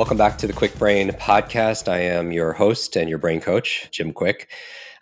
Welcome 0.00 0.16
back 0.16 0.38
to 0.38 0.46
the 0.46 0.54
Kwik 0.54 0.78
Brain 0.78 1.10
podcast. 1.10 1.86
I 1.86 1.98
am 1.98 2.32
your 2.32 2.54
host 2.54 2.96
and 2.96 3.06
your 3.06 3.18
brain 3.18 3.38
coach, 3.38 3.86
Jim 3.90 4.14
Kwik 4.14 4.46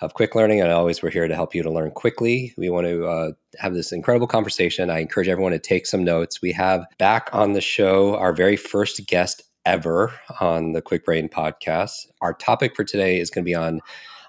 of 0.01 0.15
Kwik 0.15 0.35
Learning. 0.35 0.61
And 0.61 0.73
always, 0.73 1.01
we're 1.01 1.11
here 1.11 1.29
to 1.29 1.37
help 1.37 1.55
you 1.55 1.63
to 1.63 1.71
learn 1.71 1.93
quickly. 1.93 2.53
We 2.59 2.69
want 2.69 2.89
to 2.89 3.07
uh, 3.07 3.31
have 3.61 3.75
this 3.75 3.93
incredible 3.93 4.27
conversation. 4.27 4.91
I 4.91 4.99
encourage 4.99 5.29
everyone 5.29 5.53
to 5.53 5.61
take 5.61 5.87
some 5.87 6.03
notes. 6.03 6.43
We 6.43 6.51
have 6.51 6.85
back 6.99 7.31
on 7.33 7.53
the 7.53 7.61
show 7.61 8.17
our 8.17 8.33
very 8.33 8.57
first 8.57 9.07
guest 9.07 9.45
ever 9.65 10.13
on 10.41 10.73
the 10.73 10.83
Kwik 10.83 11.05
Brain 11.05 11.29
podcast. 11.29 12.09
Our 12.21 12.35
topic 12.35 12.75
for 12.75 12.83
today 12.83 13.21
is 13.21 13.31
going 13.31 13.45
to 13.45 13.49
be 13.49 13.55
on 13.55 13.81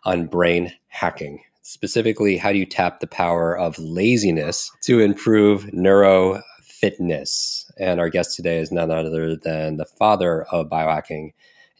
on 0.05 0.27
brain 0.27 0.71
hacking. 0.89 1.41
Specifically, 1.63 2.37
how 2.37 2.51
do 2.51 2.59
you 2.59 2.67
tap 2.67 2.99
the 2.99 3.07
power 3.07 3.57
of 3.57 3.79
laziness 3.79 4.71
to 4.83 4.99
improve 4.99 5.73
neuro 5.73 6.43
fitness. 6.79 7.71
And 7.77 7.99
our 7.99 8.09
guest 8.09 8.35
today 8.35 8.57
is 8.59 8.71
none 8.71 8.91
other 8.91 9.35
than 9.35 9.77
the 9.77 9.85
father 9.85 10.43
of 10.43 10.69
biohacking, 10.69 11.33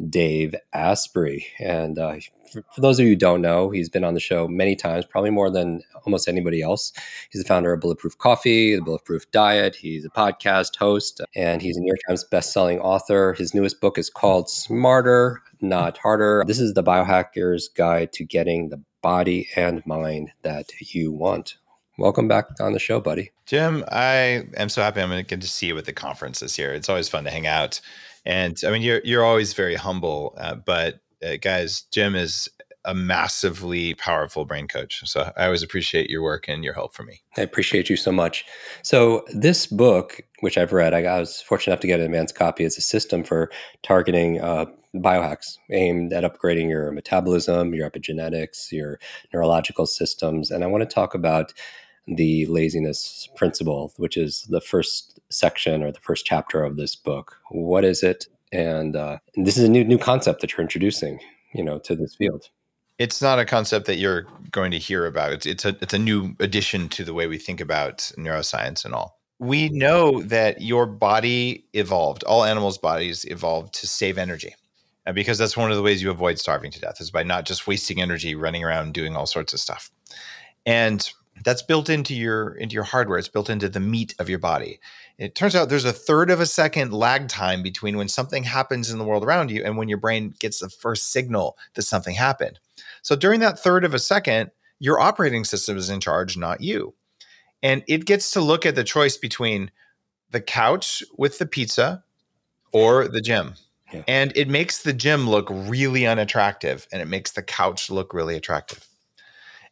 Dave 0.10 0.56
Asprey. 0.74 1.46
And 1.60 2.00
uh, 2.00 2.16
for, 2.52 2.64
those 2.78 3.00
of 3.00 3.06
you 3.06 3.12
who 3.12 3.16
don't 3.18 3.42
know, 3.42 3.70
he's 3.70 3.90
been 3.90 4.04
on 4.04 4.14
the 4.14 4.20
show 4.20 4.48
many 4.48 4.76
times, 4.76 5.06
probably 5.06 5.30
more 5.30 5.50
than 5.50 5.82
almost 6.06 6.28
anybody 6.28 6.62
else. 6.62 6.94
He's 7.30 7.42
the 7.42 7.48
founder 7.48 7.74
of 7.74 7.82
Bulletproof 7.82 8.18
Coffee, 8.18 8.76
the 8.76 8.82
Bulletproof 8.82 9.30
Diet. 9.32 9.76
He's 9.76 10.06
a 10.06 10.10
podcast 10.10 10.78
host, 10.78 11.22
and 11.36 11.62
he's 11.62 11.78
a 11.78 11.82
New 11.82 11.88
York 11.88 12.00
Times 12.08 12.26
bestselling 12.32 12.80
author. 12.80 13.34
His 13.34 13.54
newest 13.54 13.82
book 13.82 13.98
is 13.98 14.10
called 14.10 14.50
Smarter, 14.50 15.42
Not 15.62 15.98
Harder. 15.98 16.44
This 16.48 16.60
is 16.60 16.74
the 16.74 16.84
biohacker's 16.84 17.68
guide 17.70 18.14
to 18.14 18.24
getting 18.24 18.70
the 18.70 18.82
body 19.02 19.48
and 19.56 19.86
mind 19.86 20.32
that 20.44 20.72
you 20.80 21.12
want 21.12 21.58
welcome 22.00 22.28
back 22.28 22.48
on 22.60 22.74
the 22.74 22.80
show, 22.80 23.00
buddy. 23.00 23.32
Jim, 23.46 23.84
I 23.92 24.46
am 24.58 24.70
so 24.70 24.82
happy 24.82 25.02
I'm 25.02 25.10
going 25.10 25.24
to 25.24 25.28
get 25.28 25.42
to 25.42 25.48
see 25.48 25.68
you 25.68 25.78
at 25.78 25.86
the 25.86 25.94
conference 25.94 26.40
this 26.40 26.58
year. 26.58 26.74
It's 26.74 26.90
always 26.90 27.10
fun 27.10 27.26
to 27.26 27.32
hang 27.32 27.48
out, 27.48 27.82
and 28.26 28.60
I 28.66 28.72
mean 28.72 28.82
you're 28.82 29.02
you're 29.04 29.24
always 29.24 29.54
very 29.54 29.76
humble, 29.76 30.36
uh, 30.38 30.56
but 30.56 31.02
uh, 31.26 31.38
guys, 31.42 31.82
Jim 31.92 32.16
is 32.16 32.50
a 32.86 32.94
massively 32.94 33.94
powerful 33.96 34.46
brain 34.46 34.68
coach. 34.68 35.02
So 35.06 35.32
I 35.36 35.46
always 35.46 35.62
appreciate 35.62 36.10
your 36.10 36.24
work 36.24 36.48
and 36.48 36.64
your 36.64 36.74
help 36.74 36.94
for 36.94 37.04
me. 37.04 37.22
I 37.38 37.42
appreciate 37.42 37.90
you 37.90 37.98
so 37.98 38.12
much. 38.12 38.46
So 38.84 39.26
this 39.34 39.68
book, 39.68 40.22
which 40.40 40.58
I've 40.58 40.72
read, 40.72 40.94
I 40.94 41.20
was 41.20 41.42
fortunate 41.42 41.74
enough 41.74 41.82
to 41.82 41.88
get 41.88 42.00
an 42.00 42.06
advanced 42.06 42.36
copy. 42.36 42.64
It's 42.64 42.78
a 42.78 42.82
system 42.82 43.24
for 43.24 43.52
targeting 43.84 44.40
uh, 44.40 44.66
biohacks 44.96 45.58
aimed 45.72 46.14
at 46.14 46.24
upgrading 46.24 46.70
your 46.70 46.92
metabolism, 46.92 47.74
your 47.74 47.90
epigenetics, 47.90 48.72
your 48.72 49.00
neurological 49.34 49.86
systems, 49.86 50.50
and 50.50 50.64
I 50.64 50.68
want 50.68 50.82
to 50.82 50.94
talk 50.94 51.14
about 51.14 51.54
the 52.16 52.46
laziness 52.48 53.28
principle, 53.36 53.94
which 53.98 54.18
is 54.18 54.44
the 54.44 54.62
first 54.62 55.20
section 55.30 55.84
or 55.84 55.92
the 55.92 56.00
first 56.00 56.26
chapter 56.26 56.64
of 56.64 56.76
this 56.76 56.96
book. 56.96 57.38
What 57.50 57.84
is 57.84 58.04
it? 58.04 58.28
And, 58.52 58.96
uh, 58.96 59.20
this 59.36 59.58
is 59.58 59.64
a 59.64 59.70
new 59.70 59.84
new 59.84 59.98
concept 59.98 60.42
that 60.42 60.52
you're 60.52 60.62
introducing, 60.62 61.20
you 61.54 61.64
know, 61.64 61.80
to 61.80 61.96
this 61.96 62.16
field. 62.16 62.50
It's 62.98 63.22
not 63.22 63.40
a 63.40 63.46
concept 63.46 63.86
that 63.86 63.98
you're 63.98 64.28
going 64.52 64.72
to 64.72 64.80
hear 64.80 65.06
about. 65.06 65.32
It's 65.32 65.46
it's 65.46 65.66
a 65.66 65.78
it's 65.82 65.94
a 65.94 66.00
new 66.00 66.36
addition 66.40 66.90
to 66.90 67.04
the 67.04 67.14
way 67.14 67.28
we 67.28 67.38
think 67.38 67.62
about 67.62 68.12
neuroscience 68.18 68.84
and 68.86 68.94
all. 68.94 69.20
We 69.40 69.70
know 69.70 70.22
that 70.24 70.62
your 70.62 70.86
body 70.86 71.64
evolved. 71.74 72.24
All 72.26 72.44
animals' 72.44 72.78
bodies 72.78 73.24
evolved 73.26 73.74
to 73.76 73.88
save 73.88 74.18
energy. 74.18 74.54
And 75.06 75.16
because 75.16 75.38
that's 75.38 75.56
one 75.56 75.72
of 75.72 75.78
the 75.78 75.84
ways 75.84 76.04
you 76.04 76.12
avoid 76.12 76.40
starving 76.40 76.72
to 76.72 76.80
death 76.80 77.00
is 77.00 77.10
by 77.10 77.24
not 77.24 77.46
just 77.46 77.66
wasting 77.66 78.02
energy 78.02 78.36
running 78.36 78.64
around 78.64 78.94
doing 78.94 79.16
all 79.16 79.26
sorts 79.26 79.54
of 79.54 79.60
stuff. 79.60 79.90
And 80.66 81.10
that's 81.44 81.62
built 81.62 81.90
into 81.90 82.14
your 82.16 82.56
into 82.56 82.74
your 82.74 82.84
hardware. 82.84 83.18
It's 83.18 83.28
built 83.28 83.50
into 83.50 83.70
the 83.70 83.80
meat 83.80 84.16
of 84.20 84.30
your 84.30 84.40
body. 84.40 84.80
It 85.18 85.36
turns 85.36 85.56
out 85.56 85.70
there's 85.70 85.86
a 85.86 85.94
third 85.94 86.30
of 86.30 86.40
a 86.40 86.46
second 86.46 86.94
lag 86.94 87.28
time 87.28 87.62
between 87.62 87.98
when 87.98 88.08
something 88.08 88.44
happens 88.44 88.90
in 88.90 88.98
the 88.98 89.04
world 89.04 89.24
around 89.24 89.52
you 89.52 89.64
and 89.64 89.78
when 89.78 89.90
your 89.90 89.98
brain 89.98 90.34
gets 90.40 90.60
the 90.60 90.70
first 90.70 91.12
signal 91.12 91.58
that 91.76 91.84
something 91.84 92.16
happened. 92.16 92.60
So 93.02 93.16
during 93.16 93.40
that 93.42 93.60
third 93.60 93.84
of 93.84 93.94
a 93.94 94.00
second 94.00 94.52
your 94.80 95.00
operating 95.00 95.44
system 95.44 95.78
is 95.78 95.90
in 95.90 96.00
charge 96.00 96.38
not 96.38 96.62
you. 96.62 96.94
And 97.62 97.84
it 97.88 98.06
gets 98.06 98.32
to 98.32 98.42
look 98.42 98.66
at 98.66 98.76
the 98.76 98.86
choice 98.86 99.18
between 99.18 99.72
the 100.32 100.40
couch 100.40 101.04
with 101.18 101.38
the 101.38 101.46
pizza 101.46 102.04
or 102.72 103.08
the 103.08 103.22
gym. 103.22 103.56
Yeah. 103.92 104.04
and 104.08 104.32
it 104.36 104.48
makes 104.48 104.84
the 104.84 104.94
gym 104.94 105.28
look 105.28 105.48
really 105.50 106.06
unattractive 106.06 106.88
and 106.94 107.02
it 107.02 107.08
makes 107.08 107.32
the 107.32 107.42
couch 107.42 107.90
look 107.90 108.14
really 108.14 108.36
attractive 108.36 108.86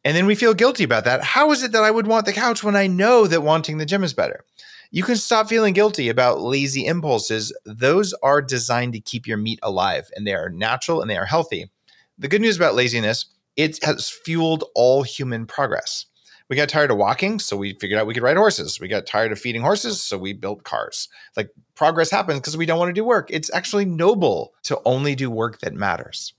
and 0.07 0.15
then 0.15 0.25
we 0.25 0.35
feel 0.35 0.53
guilty 0.53 0.85
about 0.85 1.03
that. 1.03 1.21
How 1.21 1.51
is 1.51 1.63
it 1.63 1.73
that 1.73 1.83
I 1.83 1.91
would 1.91 2.07
want 2.07 2.25
the 2.25 2.31
couch 2.31 2.63
when 2.63 2.77
I 2.77 2.87
know 2.87 3.27
that 3.27 3.43
wanting 3.43 3.77
the 3.77 3.85
gym 3.85 4.05
is 4.05 4.13
better? 4.13 4.45
You 4.89 5.03
can 5.03 5.17
stop 5.17 5.49
feeling 5.49 5.73
guilty 5.73 6.07
about 6.07 6.39
lazy 6.39 6.85
impulses. 6.85 7.51
Those 7.65 8.13
are 8.23 8.41
designed 8.41 8.93
to 8.93 9.01
keep 9.01 9.27
your 9.27 9.35
meat 9.35 9.59
alive 9.61 10.09
and 10.15 10.25
they 10.25 10.33
are 10.33 10.47
natural 10.47 11.01
and 11.01 11.09
they 11.09 11.17
are 11.17 11.25
healthy. 11.25 11.69
The 12.17 12.29
good 12.29 12.39
news 12.39 12.55
about 12.55 12.73
laziness, 12.73 13.25
it 13.57 13.83
has 13.83 14.09
fueled 14.09 14.63
all 14.75 15.03
human 15.03 15.45
progress. 15.45 16.05
We 16.49 16.55
got 16.55 16.69
tired 16.69 16.89
of 16.89 16.95
walking, 16.95 17.37
so 17.37 17.57
we 17.57 17.73
figured 17.73 17.99
out 17.99 18.07
we 18.07 18.13
could 18.13 18.23
ride 18.23 18.37
horses. 18.37 18.79
We 18.79 18.87
got 18.87 19.07
tired 19.07 19.33
of 19.33 19.39
feeding 19.39 19.61
horses, 19.61 20.01
so 20.01 20.17
we 20.17 20.31
built 20.31 20.63
cars. 20.63 21.09
Like 21.35 21.49
progress 21.75 22.09
happens 22.09 22.39
because 22.39 22.55
we 22.55 22.65
don't 22.65 22.79
want 22.79 22.87
to 22.87 22.93
do 22.93 23.03
work. 23.03 23.27
It's 23.29 23.53
actually 23.53 23.83
noble 23.83 24.53
to 24.63 24.79
only 24.85 25.15
do 25.15 25.29
work 25.29 25.59
that 25.59 25.73
matters 25.73 26.31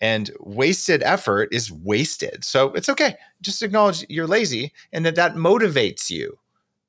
and 0.00 0.30
wasted 0.40 1.02
effort 1.02 1.48
is 1.52 1.72
wasted. 1.72 2.44
So 2.44 2.72
it's 2.72 2.88
okay. 2.88 3.16
Just 3.40 3.62
acknowledge 3.62 4.04
you're 4.08 4.26
lazy 4.26 4.72
and 4.92 5.04
that 5.04 5.16
that 5.16 5.34
motivates 5.34 6.10
you. 6.10 6.38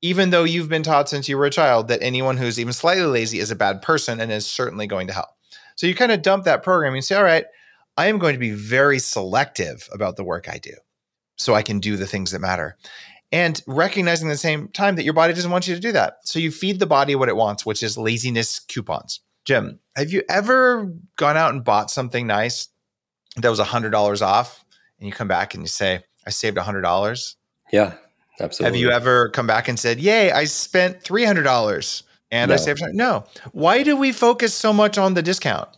Even 0.02 0.30
though 0.30 0.44
you've 0.44 0.68
been 0.68 0.82
taught 0.82 1.10
since 1.10 1.28
you 1.28 1.36
were 1.36 1.44
a 1.44 1.50
child 1.50 1.88
that 1.88 2.02
anyone 2.02 2.38
who's 2.38 2.58
even 2.58 2.72
slightly 2.72 3.04
lazy 3.04 3.38
is 3.38 3.50
a 3.50 3.56
bad 3.56 3.82
person 3.82 4.18
and 4.18 4.32
is 4.32 4.46
certainly 4.46 4.86
going 4.86 5.06
to 5.08 5.12
hell. 5.12 5.36
So 5.76 5.86
you 5.86 5.94
kind 5.94 6.12
of 6.12 6.22
dump 6.22 6.44
that 6.44 6.62
program 6.62 6.94
and 6.94 7.04
say, 7.04 7.16
all 7.16 7.22
right, 7.22 7.44
I 7.98 8.06
am 8.06 8.18
going 8.18 8.32
to 8.34 8.38
be 8.38 8.52
very 8.52 8.98
selective 8.98 9.86
about 9.92 10.16
the 10.16 10.24
work 10.24 10.48
I 10.48 10.56
do 10.56 10.72
so 11.36 11.54
I 11.54 11.62
can 11.62 11.80
do 11.80 11.96
the 11.96 12.06
things 12.06 12.30
that 12.30 12.40
matter. 12.40 12.76
And 13.32 13.62
recognizing 13.66 14.28
at 14.28 14.32
the 14.32 14.38
same 14.38 14.68
time 14.68 14.96
that 14.96 15.04
your 15.04 15.14
body 15.14 15.34
doesn't 15.34 15.50
want 15.50 15.68
you 15.68 15.74
to 15.74 15.80
do 15.80 15.92
that. 15.92 16.18
So 16.24 16.38
you 16.38 16.50
feed 16.50 16.78
the 16.78 16.86
body 16.86 17.14
what 17.14 17.28
it 17.28 17.36
wants, 17.36 17.64
which 17.64 17.82
is 17.82 17.98
laziness 17.98 18.58
coupons. 18.58 19.20
Jim, 19.44 19.80
have 19.96 20.12
you 20.12 20.22
ever 20.28 20.92
gone 21.16 21.36
out 21.36 21.52
and 21.52 21.64
bought 21.64 21.90
something 21.90 22.26
nice 22.26 22.68
that 23.36 23.48
was 23.48 23.58
a 23.58 23.64
hundred 23.64 23.90
dollars 23.90 24.22
off, 24.22 24.64
and 24.98 25.06
you 25.06 25.12
come 25.12 25.28
back 25.28 25.54
and 25.54 25.62
you 25.62 25.68
say, 25.68 26.02
"I 26.26 26.30
saved 26.30 26.56
a 26.58 26.62
hundred 26.62 26.82
dollars." 26.82 27.36
Yeah, 27.72 27.94
absolutely. 28.40 28.78
Have 28.78 28.82
you 28.82 28.90
ever 28.90 29.28
come 29.30 29.46
back 29.46 29.68
and 29.68 29.78
said, 29.78 30.00
"Yay, 30.00 30.32
I 30.32 30.44
spent 30.44 31.02
three 31.02 31.24
hundred 31.24 31.44
dollars 31.44 32.02
and 32.30 32.48
no. 32.48 32.54
I 32.54 32.58
saved"? 32.58 32.82
No. 32.92 33.24
Why 33.52 33.82
do 33.82 33.96
we 33.96 34.12
focus 34.12 34.54
so 34.54 34.72
much 34.72 34.98
on 34.98 35.14
the 35.14 35.22
discount? 35.22 35.68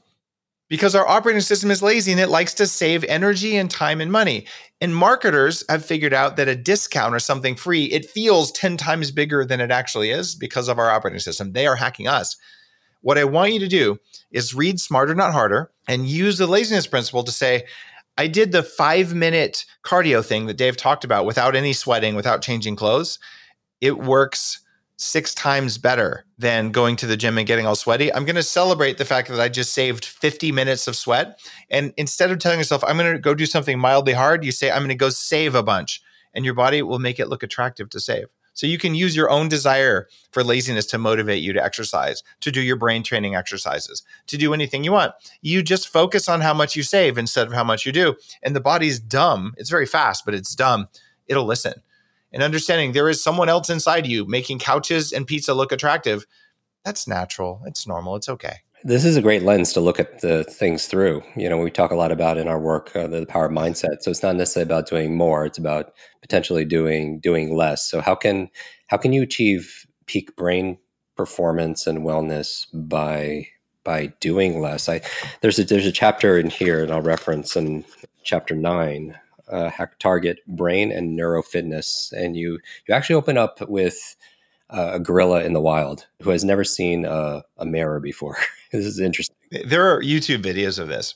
Because 0.68 0.94
our 0.94 1.06
operating 1.06 1.42
system 1.42 1.70
is 1.70 1.82
lazy 1.82 2.12
and 2.12 2.20
it 2.20 2.30
likes 2.30 2.54
to 2.54 2.66
save 2.66 3.04
energy 3.04 3.56
and 3.56 3.70
time 3.70 4.00
and 4.00 4.10
money. 4.10 4.46
And 4.80 4.96
marketers 4.96 5.62
have 5.68 5.84
figured 5.84 6.14
out 6.14 6.36
that 6.36 6.48
a 6.48 6.56
discount 6.56 7.14
or 7.14 7.18
something 7.18 7.56
free, 7.56 7.84
it 7.84 8.08
feels 8.08 8.50
10 8.52 8.78
times 8.78 9.10
bigger 9.10 9.44
than 9.44 9.60
it 9.60 9.70
actually 9.70 10.10
is 10.10 10.34
because 10.34 10.68
of 10.68 10.78
our 10.78 10.90
operating 10.90 11.20
system. 11.20 11.52
They 11.52 11.66
are 11.66 11.76
hacking 11.76 12.08
us. 12.08 12.36
What 13.02 13.18
I 13.18 13.24
want 13.24 13.52
you 13.52 13.60
to 13.60 13.68
do 13.68 13.98
is 14.30 14.54
read 14.54 14.80
Smarter, 14.80 15.14
Not 15.14 15.32
Harder 15.32 15.70
and 15.86 16.06
use 16.06 16.38
the 16.38 16.46
laziness 16.46 16.86
principle 16.86 17.24
to 17.24 17.32
say, 17.32 17.64
I 18.16 18.26
did 18.28 18.52
the 18.52 18.62
five 18.62 19.14
minute 19.14 19.64
cardio 19.84 20.24
thing 20.24 20.46
that 20.46 20.56
Dave 20.56 20.76
talked 20.76 21.04
about 21.04 21.26
without 21.26 21.56
any 21.56 21.72
sweating, 21.72 22.14
without 22.14 22.42
changing 22.42 22.76
clothes. 22.76 23.18
It 23.80 23.98
works 23.98 24.60
six 24.96 25.34
times 25.34 25.78
better 25.78 26.24
than 26.38 26.70
going 26.70 26.94
to 26.94 27.06
the 27.06 27.16
gym 27.16 27.36
and 27.36 27.46
getting 27.46 27.66
all 27.66 27.74
sweaty. 27.74 28.12
I'm 28.14 28.24
going 28.24 28.36
to 28.36 28.42
celebrate 28.42 28.98
the 28.98 29.04
fact 29.04 29.28
that 29.28 29.40
I 29.40 29.48
just 29.48 29.72
saved 29.72 30.04
50 30.04 30.52
minutes 30.52 30.86
of 30.86 30.94
sweat. 30.94 31.40
And 31.70 31.92
instead 31.96 32.30
of 32.30 32.38
telling 32.38 32.60
yourself, 32.60 32.84
I'm 32.84 32.96
going 32.98 33.12
to 33.12 33.18
go 33.18 33.34
do 33.34 33.46
something 33.46 33.78
mildly 33.78 34.12
hard, 34.12 34.44
you 34.44 34.52
say, 34.52 34.70
I'm 34.70 34.78
going 34.78 34.90
to 34.90 34.94
go 34.94 35.08
save 35.08 35.56
a 35.56 35.62
bunch. 35.62 36.00
And 36.34 36.44
your 36.44 36.54
body 36.54 36.82
will 36.82 37.00
make 37.00 37.18
it 37.18 37.28
look 37.28 37.42
attractive 37.42 37.90
to 37.90 38.00
save. 38.00 38.26
So 38.54 38.66
you 38.66 38.78
can 38.78 38.94
use 38.94 39.16
your 39.16 39.30
own 39.30 39.48
desire 39.48 40.08
for 40.30 40.44
laziness 40.44 40.86
to 40.86 40.98
motivate 40.98 41.42
you 41.42 41.52
to 41.52 41.64
exercise, 41.64 42.22
to 42.40 42.50
do 42.50 42.60
your 42.60 42.76
brain 42.76 43.02
training 43.02 43.34
exercises, 43.34 44.02
to 44.26 44.36
do 44.36 44.52
anything 44.52 44.84
you 44.84 44.92
want. 44.92 45.14
You 45.40 45.62
just 45.62 45.88
focus 45.88 46.28
on 46.28 46.40
how 46.40 46.54
much 46.54 46.76
you 46.76 46.82
save 46.82 47.18
instead 47.18 47.46
of 47.46 47.52
how 47.52 47.64
much 47.64 47.86
you 47.86 47.92
do. 47.92 48.16
And 48.42 48.54
the 48.54 48.60
body's 48.60 48.98
dumb. 48.98 49.54
It's 49.56 49.70
very 49.70 49.86
fast, 49.86 50.24
but 50.24 50.34
it's 50.34 50.54
dumb. 50.54 50.88
It'll 51.26 51.46
listen. 51.46 51.74
And 52.32 52.42
understanding 52.42 52.92
there 52.92 53.08
is 53.08 53.22
someone 53.22 53.48
else 53.48 53.68
inside 53.70 54.06
you 54.06 54.26
making 54.26 54.58
couches 54.58 55.12
and 55.12 55.26
pizza 55.26 55.54
look 55.54 55.72
attractive. 55.72 56.26
That's 56.84 57.06
natural. 57.06 57.62
It's 57.66 57.86
normal. 57.86 58.16
It's 58.16 58.28
okay. 58.28 58.56
This 58.84 59.04
is 59.04 59.16
a 59.16 59.22
great 59.22 59.42
lens 59.42 59.72
to 59.74 59.80
look 59.80 60.00
at 60.00 60.20
the 60.22 60.42
things 60.44 60.86
through. 60.86 61.22
You 61.36 61.48
know, 61.48 61.56
we 61.56 61.70
talk 61.70 61.92
a 61.92 61.96
lot 61.96 62.10
about 62.10 62.36
in 62.36 62.48
our 62.48 62.58
work 62.58 62.94
uh, 62.96 63.06
the 63.06 63.26
power 63.26 63.46
of 63.46 63.52
mindset. 63.52 64.02
So 64.02 64.10
it's 64.10 64.22
not 64.24 64.34
necessarily 64.34 64.66
about 64.66 64.88
doing 64.88 65.16
more; 65.16 65.46
it's 65.46 65.58
about 65.58 65.92
potentially 66.20 66.64
doing 66.64 67.20
doing 67.20 67.54
less. 67.56 67.88
So 67.88 68.00
how 68.00 68.16
can 68.16 68.50
how 68.88 68.96
can 68.96 69.12
you 69.12 69.22
achieve 69.22 69.86
peak 70.06 70.34
brain 70.36 70.78
performance 71.16 71.86
and 71.86 72.00
wellness 72.00 72.66
by 72.74 73.46
by 73.84 74.12
doing 74.20 74.60
less? 74.60 74.88
I 74.88 75.00
there's 75.42 75.60
a 75.60 75.64
there's 75.64 75.86
a 75.86 75.92
chapter 75.92 76.36
in 76.38 76.50
here, 76.50 76.82
and 76.82 76.92
I'll 76.92 77.02
reference 77.02 77.54
in 77.54 77.84
chapter 78.24 78.56
nine, 78.56 79.16
uh, 79.48 79.70
hack 79.70 80.00
target 80.00 80.40
brain 80.48 80.90
and 80.90 81.16
neurofitness, 81.16 82.12
and 82.12 82.36
you 82.36 82.58
you 82.88 82.94
actually 82.94 83.14
open 83.16 83.38
up 83.38 83.60
with 83.68 84.16
a 84.72 84.98
gorilla 84.98 85.44
in 85.44 85.52
the 85.52 85.60
wild 85.60 86.06
who 86.22 86.30
has 86.30 86.44
never 86.44 86.64
seen 86.64 87.04
a, 87.04 87.44
a 87.58 87.66
mirror 87.66 88.00
before. 88.00 88.36
this 88.72 88.84
is 88.84 88.98
interesting. 88.98 89.36
There 89.66 89.94
are 89.94 90.02
YouTube 90.02 90.42
videos 90.42 90.78
of 90.78 90.88
this. 90.88 91.14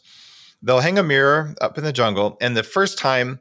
They'll 0.62 0.80
hang 0.80 0.98
a 0.98 1.02
mirror 1.02 1.54
up 1.60 1.78
in 1.78 1.84
the 1.84 1.92
jungle, 1.92 2.36
and 2.40 2.56
the 2.56 2.62
first 2.62 2.98
time 2.98 3.40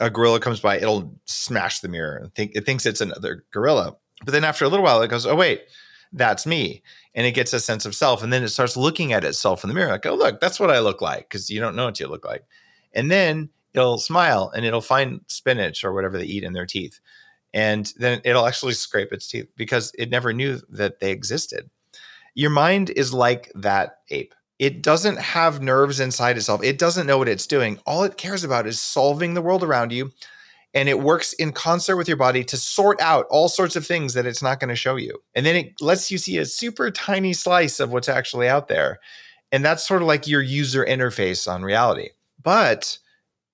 a 0.00 0.10
gorilla 0.10 0.40
comes 0.40 0.60
by, 0.60 0.76
it'll 0.76 1.18
smash 1.24 1.80
the 1.80 1.88
mirror 1.88 2.16
and 2.16 2.34
think 2.34 2.52
it 2.54 2.66
thinks 2.66 2.86
it's 2.86 3.00
another 3.00 3.44
gorilla. 3.52 3.96
But 4.24 4.32
then 4.32 4.44
after 4.44 4.64
a 4.64 4.68
little 4.68 4.84
while, 4.84 5.02
it 5.02 5.08
goes, 5.08 5.26
"Oh 5.26 5.36
wait, 5.36 5.62
that's 6.12 6.46
me," 6.46 6.82
and 7.14 7.26
it 7.26 7.32
gets 7.32 7.52
a 7.52 7.60
sense 7.60 7.86
of 7.86 7.94
self. 7.94 8.22
And 8.22 8.32
then 8.32 8.42
it 8.42 8.48
starts 8.48 8.76
looking 8.76 9.12
at 9.12 9.24
itself 9.24 9.64
in 9.64 9.68
the 9.68 9.74
mirror, 9.74 9.90
like, 9.90 10.06
"Oh 10.06 10.14
look, 10.14 10.40
that's 10.40 10.60
what 10.60 10.70
I 10.70 10.80
look 10.80 11.00
like," 11.00 11.28
because 11.28 11.50
you 11.50 11.60
don't 11.60 11.76
know 11.76 11.86
what 11.86 12.00
you 12.00 12.08
look 12.08 12.24
like. 12.24 12.44
And 12.92 13.10
then 13.10 13.50
it'll 13.74 13.98
smile 13.98 14.50
and 14.54 14.64
it'll 14.64 14.80
find 14.80 15.20
spinach 15.28 15.84
or 15.84 15.92
whatever 15.92 16.18
they 16.18 16.24
eat 16.24 16.44
in 16.44 16.54
their 16.54 16.66
teeth 16.66 16.98
and 17.56 17.90
then 17.96 18.20
it'll 18.22 18.46
actually 18.46 18.74
scrape 18.74 19.14
its 19.14 19.26
teeth 19.28 19.48
because 19.56 19.90
it 19.98 20.10
never 20.10 20.34
knew 20.34 20.60
that 20.68 21.00
they 21.00 21.10
existed. 21.10 21.70
Your 22.34 22.50
mind 22.50 22.90
is 22.90 23.14
like 23.14 23.50
that 23.54 24.00
ape. 24.10 24.34
It 24.58 24.82
doesn't 24.82 25.18
have 25.18 25.62
nerves 25.62 25.98
inside 25.98 26.36
itself. 26.36 26.62
It 26.62 26.78
doesn't 26.78 27.06
know 27.06 27.16
what 27.16 27.30
it's 27.30 27.46
doing. 27.46 27.78
All 27.86 28.04
it 28.04 28.18
cares 28.18 28.44
about 28.44 28.66
is 28.66 28.78
solving 28.78 29.32
the 29.32 29.40
world 29.40 29.64
around 29.64 29.90
you. 29.90 30.12
And 30.74 30.86
it 30.86 31.00
works 31.00 31.32
in 31.32 31.52
concert 31.52 31.96
with 31.96 32.08
your 32.08 32.18
body 32.18 32.44
to 32.44 32.58
sort 32.58 33.00
out 33.00 33.24
all 33.30 33.48
sorts 33.48 33.74
of 33.74 33.86
things 33.86 34.12
that 34.12 34.26
it's 34.26 34.42
not 34.42 34.60
going 34.60 34.68
to 34.68 34.76
show 34.76 34.96
you. 34.96 35.18
And 35.34 35.46
then 35.46 35.56
it 35.56 35.80
lets 35.80 36.10
you 36.10 36.18
see 36.18 36.36
a 36.36 36.44
super 36.44 36.90
tiny 36.90 37.32
slice 37.32 37.80
of 37.80 37.90
what's 37.90 38.10
actually 38.10 38.50
out 38.50 38.68
there. 38.68 38.98
And 39.50 39.64
that's 39.64 39.88
sort 39.88 40.02
of 40.02 40.08
like 40.08 40.26
your 40.26 40.42
user 40.42 40.84
interface 40.84 41.50
on 41.50 41.62
reality. 41.62 42.10
But 42.42 42.98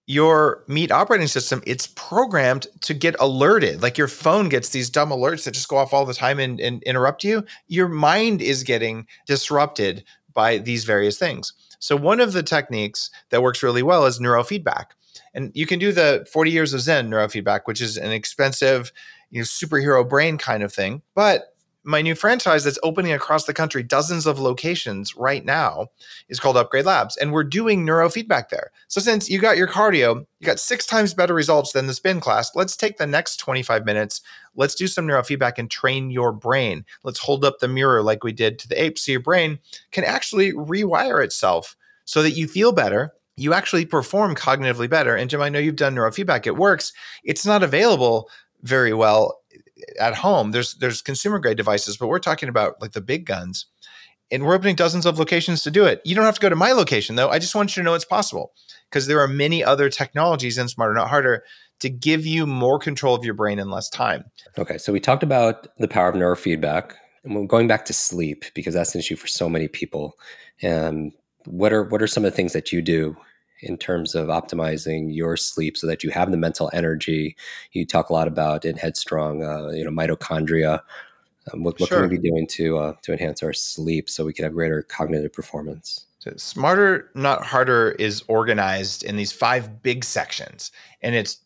your 0.06 0.64
meat 0.66 0.90
operating 0.90 1.28
system 1.28 1.62
it's 1.66 1.86
programmed 1.88 2.66
to 2.80 2.94
get 2.94 3.14
alerted. 3.20 3.82
Like 3.82 3.96
your 3.96 4.08
phone 4.08 4.48
gets 4.48 4.70
these 4.70 4.90
dumb 4.90 5.10
alerts 5.10 5.44
that 5.44 5.54
just 5.54 5.68
go 5.68 5.76
off 5.76 5.92
all 5.92 6.04
the 6.04 6.14
time 6.14 6.38
and, 6.38 6.60
and 6.60 6.82
interrupt 6.82 7.24
you. 7.24 7.44
Your 7.68 7.88
mind 7.88 8.42
is 8.42 8.62
getting 8.62 9.06
disrupted 9.26 10.04
by 10.34 10.58
these 10.58 10.84
various 10.84 11.18
things. 11.18 11.52
So 11.78 11.96
one 11.96 12.20
of 12.20 12.32
the 12.32 12.42
techniques 12.42 13.10
that 13.30 13.42
works 13.42 13.62
really 13.62 13.82
well 13.82 14.06
is 14.06 14.18
neurofeedback. 14.18 14.86
And 15.34 15.50
you 15.54 15.66
can 15.66 15.78
do 15.78 15.92
the 15.92 16.26
40 16.32 16.50
years 16.50 16.74
of 16.74 16.80
zen 16.80 17.10
neurofeedback 17.10 17.62
which 17.64 17.80
is 17.80 17.96
an 17.96 18.12
expensive 18.12 18.92
you 19.30 19.40
know 19.40 19.44
superhero 19.44 20.08
brain 20.08 20.38
kind 20.38 20.62
of 20.62 20.72
thing. 20.72 21.02
But 21.14 21.51
my 21.84 22.00
new 22.00 22.14
franchise 22.14 22.64
that's 22.64 22.78
opening 22.82 23.12
across 23.12 23.44
the 23.44 23.54
country, 23.54 23.82
dozens 23.82 24.26
of 24.26 24.38
locations 24.38 25.16
right 25.16 25.44
now, 25.44 25.88
is 26.28 26.38
called 26.38 26.56
Upgrade 26.56 26.84
Labs. 26.84 27.16
And 27.16 27.32
we're 27.32 27.44
doing 27.44 27.84
neurofeedback 27.84 28.48
there. 28.50 28.70
So 28.88 29.00
since 29.00 29.28
you 29.28 29.40
got 29.40 29.56
your 29.56 29.66
cardio, 29.66 30.24
you 30.38 30.46
got 30.46 30.60
six 30.60 30.86
times 30.86 31.14
better 31.14 31.34
results 31.34 31.72
than 31.72 31.86
the 31.86 31.94
spin 31.94 32.20
class, 32.20 32.54
let's 32.54 32.76
take 32.76 32.98
the 32.98 33.06
next 33.06 33.36
25 33.38 33.84
minutes. 33.84 34.20
Let's 34.54 34.74
do 34.74 34.86
some 34.86 35.06
neurofeedback 35.06 35.54
and 35.58 35.70
train 35.70 36.10
your 36.10 36.32
brain. 36.32 36.84
Let's 37.02 37.18
hold 37.18 37.44
up 37.44 37.58
the 37.58 37.68
mirror 37.68 38.02
like 38.02 38.22
we 38.22 38.32
did 38.32 38.58
to 38.60 38.68
the 38.68 38.80
ape 38.82 38.98
so 38.98 39.12
your 39.12 39.20
brain 39.20 39.58
can 39.90 40.04
actually 40.04 40.52
rewire 40.52 41.24
itself 41.24 41.76
so 42.04 42.22
that 42.22 42.32
you 42.32 42.46
feel 42.46 42.72
better. 42.72 43.12
You 43.36 43.54
actually 43.54 43.86
perform 43.86 44.34
cognitively 44.34 44.90
better. 44.90 45.16
And 45.16 45.30
Jim, 45.30 45.40
I 45.40 45.48
know 45.48 45.58
you've 45.58 45.76
done 45.76 45.94
neurofeedback, 45.94 46.46
it 46.46 46.56
works. 46.56 46.92
It's 47.24 47.46
not 47.46 47.62
available 47.62 48.28
very 48.62 48.92
well 48.92 49.41
at 49.98 50.14
home. 50.14 50.50
There's 50.50 50.74
there's 50.74 51.02
consumer 51.02 51.38
grade 51.38 51.56
devices, 51.56 51.96
but 51.96 52.08
we're 52.08 52.18
talking 52.18 52.48
about 52.48 52.80
like 52.80 52.92
the 52.92 53.00
big 53.00 53.26
guns. 53.26 53.66
And 54.30 54.44
we're 54.46 54.54
opening 54.54 54.76
dozens 54.76 55.04
of 55.04 55.18
locations 55.18 55.62
to 55.62 55.70
do 55.70 55.84
it. 55.84 56.00
You 56.06 56.14
don't 56.14 56.24
have 56.24 56.36
to 56.36 56.40
go 56.40 56.48
to 56.48 56.56
my 56.56 56.72
location 56.72 57.16
though. 57.16 57.28
I 57.28 57.38
just 57.38 57.54
want 57.54 57.76
you 57.76 57.82
to 57.82 57.84
know 57.84 57.94
it's 57.94 58.04
possible 58.04 58.52
because 58.88 59.06
there 59.06 59.20
are 59.20 59.28
many 59.28 59.62
other 59.62 59.90
technologies 59.90 60.56
in 60.56 60.68
Smarter 60.68 60.94
Not 60.94 61.08
Harder 61.08 61.44
to 61.80 61.90
give 61.90 62.24
you 62.24 62.46
more 62.46 62.78
control 62.78 63.14
of 63.14 63.24
your 63.24 63.34
brain 63.34 63.58
in 63.58 63.70
less 63.70 63.90
time. 63.90 64.24
Okay, 64.56 64.78
so 64.78 64.92
we 64.92 65.00
talked 65.00 65.22
about 65.22 65.68
the 65.78 65.88
power 65.88 66.08
of 66.08 66.14
neurofeedback, 66.14 66.92
and 67.24 67.34
we're 67.34 67.46
going 67.46 67.66
back 67.66 67.84
to 67.86 67.92
sleep 67.92 68.44
because 68.54 68.72
that's 68.72 68.94
an 68.94 69.00
issue 69.00 69.16
for 69.16 69.26
so 69.26 69.48
many 69.48 69.68
people. 69.68 70.14
And 70.62 71.12
what 71.44 71.72
are 71.72 71.82
what 71.84 72.00
are 72.00 72.06
some 72.06 72.24
of 72.24 72.30
the 72.30 72.36
things 72.36 72.52
that 72.52 72.72
you 72.72 72.80
do 72.80 73.16
in 73.62 73.76
terms 73.78 74.14
of 74.14 74.28
optimizing 74.28 75.14
your 75.14 75.36
sleep 75.36 75.76
so 75.76 75.86
that 75.86 76.02
you 76.02 76.10
have 76.10 76.30
the 76.30 76.36
mental 76.36 76.70
energy. 76.72 77.36
You 77.72 77.86
talk 77.86 78.10
a 78.10 78.12
lot 78.12 78.28
about 78.28 78.64
in 78.64 78.76
Headstrong, 78.76 79.44
uh, 79.44 79.68
you 79.70 79.84
know, 79.84 79.90
mitochondria. 79.90 80.80
Um, 81.52 81.64
what, 81.64 81.78
what 81.80 81.88
sure. 81.88 82.00
can 82.00 82.10
we 82.10 82.18
be 82.18 82.28
doing 82.28 82.46
to 82.48 82.78
uh, 82.78 82.92
to 83.02 83.12
enhance 83.12 83.42
our 83.42 83.52
sleep 83.52 84.08
so 84.08 84.24
we 84.24 84.32
can 84.32 84.44
have 84.44 84.52
greater 84.52 84.82
cognitive 84.82 85.32
performance? 85.32 86.06
So 86.18 86.32
smarter, 86.36 87.10
not 87.14 87.44
harder, 87.44 87.92
is 87.98 88.22
organized 88.28 89.02
in 89.02 89.16
these 89.16 89.32
five 89.32 89.82
big 89.82 90.04
sections, 90.04 90.70
and 91.00 91.14
it's 91.16 91.38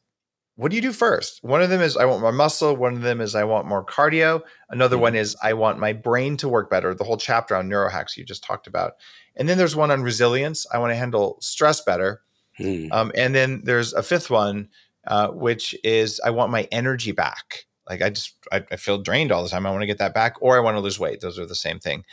what 0.56 0.70
do 0.70 0.76
you 0.76 0.82
do 0.82 0.92
first? 0.92 1.44
One 1.44 1.62
of 1.62 1.68
them 1.68 1.82
is 1.82 1.98
I 1.98 2.06
want 2.06 2.22
more 2.22 2.32
muscle. 2.32 2.74
One 2.74 2.94
of 2.94 3.02
them 3.02 3.20
is 3.20 3.34
I 3.34 3.44
want 3.44 3.66
more 3.66 3.84
cardio. 3.84 4.40
Another 4.70 4.96
mm-hmm. 4.96 5.02
one 5.02 5.14
is 5.14 5.36
I 5.42 5.52
want 5.52 5.78
my 5.78 5.92
brain 5.92 6.36
to 6.38 6.48
work 6.48 6.70
better. 6.70 6.94
The 6.94 7.04
whole 7.04 7.18
chapter 7.18 7.54
on 7.54 7.68
neurohacks 7.68 8.16
you 8.16 8.24
just 8.24 8.42
talked 8.42 8.66
about. 8.66 8.94
And 9.36 9.48
then 9.48 9.58
there's 9.58 9.76
one 9.76 9.90
on 9.90 10.02
resilience. 10.02 10.66
I 10.72 10.78
want 10.78 10.92
to 10.92 10.96
handle 10.96 11.38
stress 11.40 11.80
better. 11.80 12.22
Mm. 12.58 12.90
Um, 12.92 13.12
and 13.14 13.34
then 13.34 13.62
there's 13.64 13.92
a 13.92 14.02
fifth 14.02 14.30
one, 14.30 14.68
uh, 15.06 15.28
which 15.28 15.74
is 15.84 16.20
I 16.24 16.30
want 16.30 16.50
my 16.50 16.66
energy 16.72 17.12
back. 17.12 17.66
Like 17.88 18.02
I 18.02 18.10
just 18.10 18.34
I, 18.50 18.64
I 18.70 18.76
feel 18.76 18.98
drained 18.98 19.30
all 19.30 19.42
the 19.42 19.48
time. 19.48 19.66
I 19.66 19.70
want 19.70 19.82
to 19.82 19.86
get 19.86 19.98
that 19.98 20.14
back, 20.14 20.36
or 20.40 20.56
I 20.56 20.60
want 20.60 20.76
to 20.76 20.80
lose 20.80 20.98
weight. 20.98 21.20
Those 21.20 21.38
are 21.38 21.46
the 21.46 21.54
same 21.54 21.78
thing. 21.78 22.04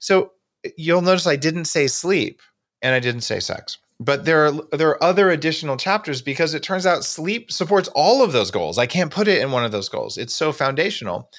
So 0.00 0.32
you'll 0.76 1.02
notice 1.02 1.26
I 1.26 1.36
didn't 1.36 1.66
say 1.66 1.86
sleep 1.86 2.40
and 2.82 2.94
I 2.94 3.00
didn't 3.00 3.22
say 3.22 3.40
sex. 3.40 3.78
But 4.00 4.24
there 4.24 4.46
are 4.46 4.52
there 4.72 4.88
are 4.88 5.02
other 5.02 5.30
additional 5.30 5.76
chapters 5.76 6.22
because 6.22 6.54
it 6.54 6.62
turns 6.62 6.86
out 6.86 7.04
sleep 7.04 7.52
supports 7.52 7.88
all 7.94 8.24
of 8.24 8.32
those 8.32 8.50
goals. 8.50 8.78
I 8.78 8.86
can't 8.86 9.12
put 9.12 9.28
it 9.28 9.42
in 9.42 9.52
one 9.52 9.64
of 9.64 9.72
those 9.72 9.90
goals. 9.90 10.16
It's 10.16 10.34
so 10.34 10.52
foundational. 10.52 11.30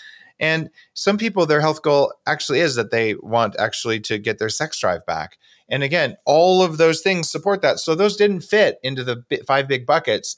And 0.42 0.72
some 0.94 1.18
people, 1.18 1.46
their 1.46 1.62
health 1.62 1.84
goal 1.84 2.14
actually 2.26 2.60
is 2.60 2.76
that 2.76 2.92
they 2.92 3.14
want 3.16 3.56
actually 3.60 4.00
to 4.02 4.18
get 4.18 4.40
their 4.40 4.50
sex 4.50 4.80
drive 4.80 5.06
back. 5.06 5.38
And 5.70 5.84
again, 5.84 6.18
all 6.26 6.64
of 6.64 6.78
those 6.78 7.02
things 7.02 7.30
support 7.30 7.62
that. 7.62 7.80
So 7.80 7.96
those 7.96 8.18
didn't 8.18 8.42
fit 8.42 8.80
into 8.84 9.04
the 9.04 9.24
five 9.48 9.68
big 9.68 9.86
buckets 9.86 10.36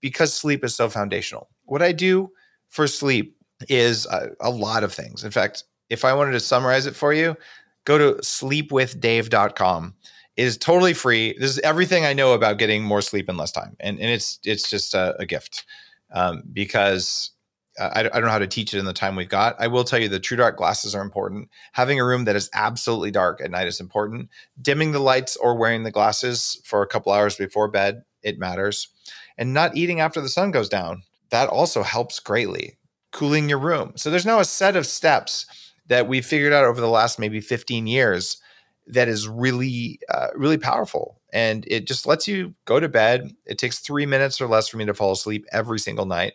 because 0.00 0.32
sleep 0.32 0.64
is 0.64 0.74
so 0.74 0.88
foundational. 0.88 1.50
What 1.66 1.82
I 1.82 1.92
do 1.92 2.30
for 2.70 2.86
sleep 2.86 3.36
is 3.68 4.06
a, 4.06 4.30
a 4.40 4.50
lot 4.50 4.82
of 4.82 4.92
things. 4.92 5.22
In 5.22 5.30
fact, 5.30 5.64
if 5.90 6.04
I 6.04 6.14
wanted 6.14 6.32
to 6.32 6.40
summarize 6.40 6.86
it 6.86 6.96
for 6.96 7.12
you, 7.12 7.36
go 7.84 7.98
to 7.98 8.14
sleepwithdave.com. 8.22 9.94
It 10.36 10.42
is 10.42 10.56
totally 10.56 10.94
free. 10.94 11.36
This 11.38 11.50
is 11.50 11.58
everything 11.60 12.04
I 12.04 12.14
know 12.14 12.32
about 12.32 12.58
getting 12.58 12.82
more 12.82 13.02
sleep 13.02 13.28
in 13.28 13.36
less 13.36 13.52
time, 13.52 13.76
and 13.78 14.00
and 14.00 14.10
it's 14.10 14.40
it's 14.42 14.68
just 14.68 14.92
a, 14.92 15.14
a 15.20 15.26
gift 15.26 15.64
um, 16.12 16.42
because 16.52 17.30
I, 17.78 18.02
don't 18.04 18.22
know 18.22 18.30
how 18.30 18.38
to 18.38 18.46
teach 18.46 18.72
it 18.72 18.78
in 18.78 18.84
the 18.84 18.92
time 18.92 19.16
we've 19.16 19.28
got. 19.28 19.56
I 19.58 19.66
will 19.66 19.84
tell 19.84 19.98
you 19.98 20.08
the 20.08 20.20
TrueDark 20.20 20.56
glasses 20.56 20.94
are 20.94 21.02
important. 21.02 21.48
Having 21.72 22.00
a 22.00 22.04
room 22.04 22.24
that 22.24 22.36
is 22.36 22.50
absolutely 22.54 23.10
dark 23.10 23.40
at 23.40 23.50
night 23.50 23.66
is 23.66 23.80
important. 23.80 24.30
Dimming 24.60 24.92
the 24.92 25.00
lights 25.00 25.36
or 25.36 25.56
wearing 25.56 25.82
the 25.82 25.90
glasses 25.90 26.60
for 26.64 26.82
a 26.82 26.86
couple 26.86 27.12
hours 27.12 27.36
before 27.36 27.68
bed, 27.68 28.04
it 28.22 28.38
matters. 28.38 28.88
And 29.36 29.52
not 29.52 29.76
eating 29.76 30.00
after 30.00 30.20
the 30.20 30.28
sun 30.28 30.52
goes 30.52 30.68
down, 30.68 31.02
that 31.30 31.48
also 31.48 31.82
helps 31.82 32.20
greatly. 32.20 32.78
Cooling 33.10 33.48
your 33.48 33.58
room. 33.58 33.92
So 33.96 34.10
there's 34.10 34.26
now 34.26 34.40
a 34.40 34.44
set 34.44 34.76
of 34.76 34.86
steps 34.86 35.46
that 35.88 36.08
we've 36.08 36.24
figured 36.24 36.52
out 36.52 36.64
over 36.64 36.80
the 36.80 36.88
last 36.88 37.18
maybe 37.18 37.40
15 37.40 37.86
years 37.86 38.38
that 38.86 39.08
is 39.08 39.26
really, 39.26 39.98
uh, 40.08 40.28
really 40.34 40.58
powerful. 40.58 41.20
And 41.32 41.64
it 41.68 41.86
just 41.86 42.06
lets 42.06 42.28
you 42.28 42.54
go 42.66 42.78
to 42.78 42.88
bed. 42.88 43.34
It 43.46 43.58
takes 43.58 43.78
three 43.80 44.06
minutes 44.06 44.40
or 44.40 44.46
less 44.46 44.68
for 44.68 44.76
me 44.76 44.84
to 44.84 44.94
fall 44.94 45.12
asleep 45.12 45.46
every 45.52 45.78
single 45.78 46.06
night 46.06 46.34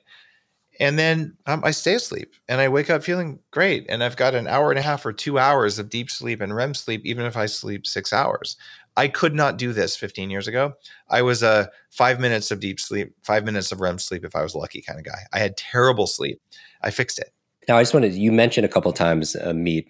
and 0.80 0.98
then 0.98 1.36
um, 1.46 1.62
I 1.64 1.72
stay 1.72 1.96
asleep 1.96 2.34
and 2.48 2.62
I 2.62 2.70
wake 2.70 2.90
up 2.90 3.04
feeling 3.04 3.40
great. 3.52 3.86
And 3.90 4.04
I've 4.04 4.16
got 4.16 4.34
an 4.34 4.48
hour 4.48 4.70
and 4.70 4.80
a 4.80 4.82
half 4.82 5.06
or 5.06 5.12
two 5.12 5.38
hours 5.38 5.78
of 5.78 5.90
deep 5.90 6.10
sleep 6.10 6.40
and 6.40 6.56
REM 6.56 6.74
sleep, 6.74 7.02
even 7.04 7.26
if 7.26 7.36
I 7.36 7.48
sleep 7.48 7.86
six 7.86 8.14
hours. 8.14 8.56
I 8.96 9.10
could 9.10 9.36
not 9.36 9.58
do 9.58 9.74
this 9.74 9.96
15 9.96 10.30
years 10.30 10.48
ago. 10.48 10.74
I 11.10 11.22
was 11.22 11.44
a 11.44 11.70
five 11.90 12.20
minutes 12.20 12.50
of 12.50 12.60
deep 12.60 12.80
sleep, 12.80 13.14
five 13.24 13.44
minutes 13.44 13.72
of 13.72 13.82
REM 13.82 14.00
sleep 14.00 14.24
if 14.24 14.36
I 14.36 14.42
was 14.42 14.56
lucky 14.56 14.82
kind 14.82 15.00
of 15.00 15.06
guy. 15.06 15.20
I 15.34 15.40
had 15.40 15.58
terrible 15.58 16.08
sleep. 16.08 16.42
I 16.82 16.92
fixed 16.92 17.20
it. 17.20 17.32
Now, 17.68 17.78
I 17.78 17.82
just 17.82 17.94
wanted, 17.94 18.14
you 18.16 18.32
mentioned 18.32 18.66
a 18.66 18.70
couple 18.70 18.92
times 18.94 19.36
uh, 19.36 19.54
Meat 19.54 19.88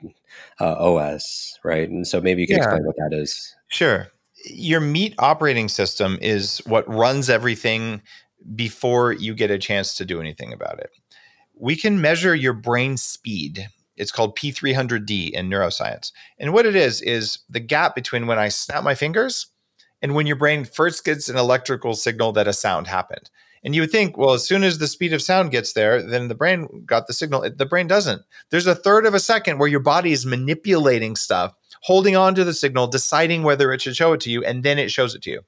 uh, 0.60 0.74
OS, 0.74 1.58
right? 1.64 1.90
And 1.90 2.06
so 2.06 2.20
maybe 2.20 2.42
you 2.42 2.48
can 2.48 2.58
yeah. 2.58 2.64
explain 2.64 2.86
what 2.86 2.96
that 2.98 3.14
is. 3.14 3.56
Sure. 3.68 4.08
Your 4.46 4.80
Meat 4.80 5.14
operating 5.20 5.70
system 5.70 6.18
is 6.22 6.60
what 6.66 6.88
runs 6.90 7.30
everything 7.30 8.02
before 8.56 9.14
you 9.14 9.34
get 9.34 9.52
a 9.52 9.58
chance 9.60 9.96
to 9.96 10.06
do 10.06 10.20
anything 10.20 10.54
about 10.54 10.80
it. 10.80 10.92
We 11.56 11.76
can 11.76 12.02
measure 12.02 12.36
your 12.36 12.54
brain 12.54 12.98
speed. 12.98 13.68
It's 13.98 14.12
called 14.12 14.38
P300D 14.38 15.32
in 15.32 15.50
neuroscience. 15.50 16.12
And 16.38 16.54
what 16.54 16.66
it 16.66 16.76
is, 16.76 17.02
is 17.02 17.40
the 17.50 17.60
gap 17.60 17.96
between 17.96 18.28
when 18.28 18.40
I 18.40 18.50
snap 18.50 18.84
my 18.84 18.96
fingers 18.96 19.48
and 20.02 20.16
when 20.16 20.26
your 20.26 20.38
brain 20.38 20.64
first 20.64 21.04
gets 21.04 21.28
an 21.28 21.38
electrical 21.38 21.94
signal 21.94 22.32
that 22.34 22.48
a 22.48 22.54
sound 22.54 22.88
happened. 22.88 23.30
And 23.62 23.76
you 23.76 23.82
would 23.82 23.92
think, 23.92 24.18
well, 24.18 24.34
as 24.34 24.48
soon 24.48 24.64
as 24.64 24.78
the 24.78 24.88
speed 24.88 25.12
of 25.12 25.22
sound 25.22 25.52
gets 25.52 25.74
there, 25.74 26.02
then 26.02 26.30
the 26.30 26.36
brain 26.36 26.84
got 26.86 27.08
the 27.08 27.14
signal. 27.14 27.42
The 27.54 27.66
brain 27.66 27.88
doesn't. 27.88 28.22
There's 28.52 28.68
a 28.68 28.76
third 28.76 29.06
of 29.06 29.14
a 29.14 29.20
second 29.20 29.60
where 29.60 29.68
your 29.68 29.82
body 29.82 30.14
is 30.14 30.26
manipulating 30.26 31.18
stuff, 31.18 31.54
holding 31.82 32.16
on 32.16 32.36
to 32.36 32.46
the 32.46 32.54
signal, 32.54 32.88
deciding 32.88 33.44
whether 33.44 33.74
it 33.74 33.82
should 33.82 33.98
show 33.98 34.14
it 34.14 34.22
to 34.22 34.32
you, 34.32 34.46
and 34.46 34.64
then 34.64 34.80
it 34.80 34.92
shows 34.92 35.14
it 35.14 35.22
to 35.24 35.32
you. 35.32 35.42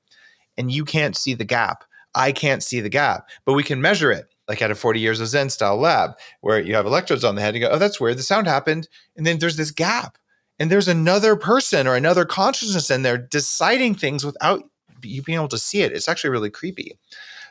And 0.57 0.69
you 0.69 0.83
can't 0.83 1.15
see 1.15 1.33
the 1.33 1.45
gap. 1.45 1.85
I 2.13 2.31
can't 2.31 2.63
see 2.63 2.81
the 2.81 2.89
gap, 2.89 3.29
but 3.45 3.53
we 3.53 3.63
can 3.63 3.81
measure 3.81 4.11
it 4.11 4.25
like 4.47 4.61
at 4.61 4.71
a 4.71 4.75
40 4.75 4.99
years 4.99 5.21
of 5.21 5.27
Zen 5.27 5.49
style 5.49 5.77
lab 5.77 6.11
where 6.41 6.59
you 6.59 6.75
have 6.75 6.85
electrodes 6.85 7.23
on 7.23 7.35
the 7.35 7.41
head. 7.41 7.55
You 7.55 7.61
go, 7.61 7.69
oh, 7.69 7.77
that's 7.77 8.01
weird. 8.01 8.17
The 8.17 8.23
sound 8.23 8.47
happened. 8.47 8.89
And 9.15 9.25
then 9.25 9.39
there's 9.39 9.55
this 9.55 9.71
gap. 9.71 10.17
And 10.59 10.69
there's 10.69 10.89
another 10.89 11.35
person 11.35 11.87
or 11.87 11.95
another 11.95 12.25
consciousness 12.25 12.91
in 12.91 13.01
there 13.01 13.17
deciding 13.17 13.95
things 13.95 14.25
without 14.25 14.63
you 15.01 15.23
being 15.23 15.37
able 15.37 15.47
to 15.47 15.57
see 15.57 15.81
it. 15.81 15.93
It's 15.93 16.09
actually 16.09 16.31
really 16.31 16.49
creepy. 16.49 16.97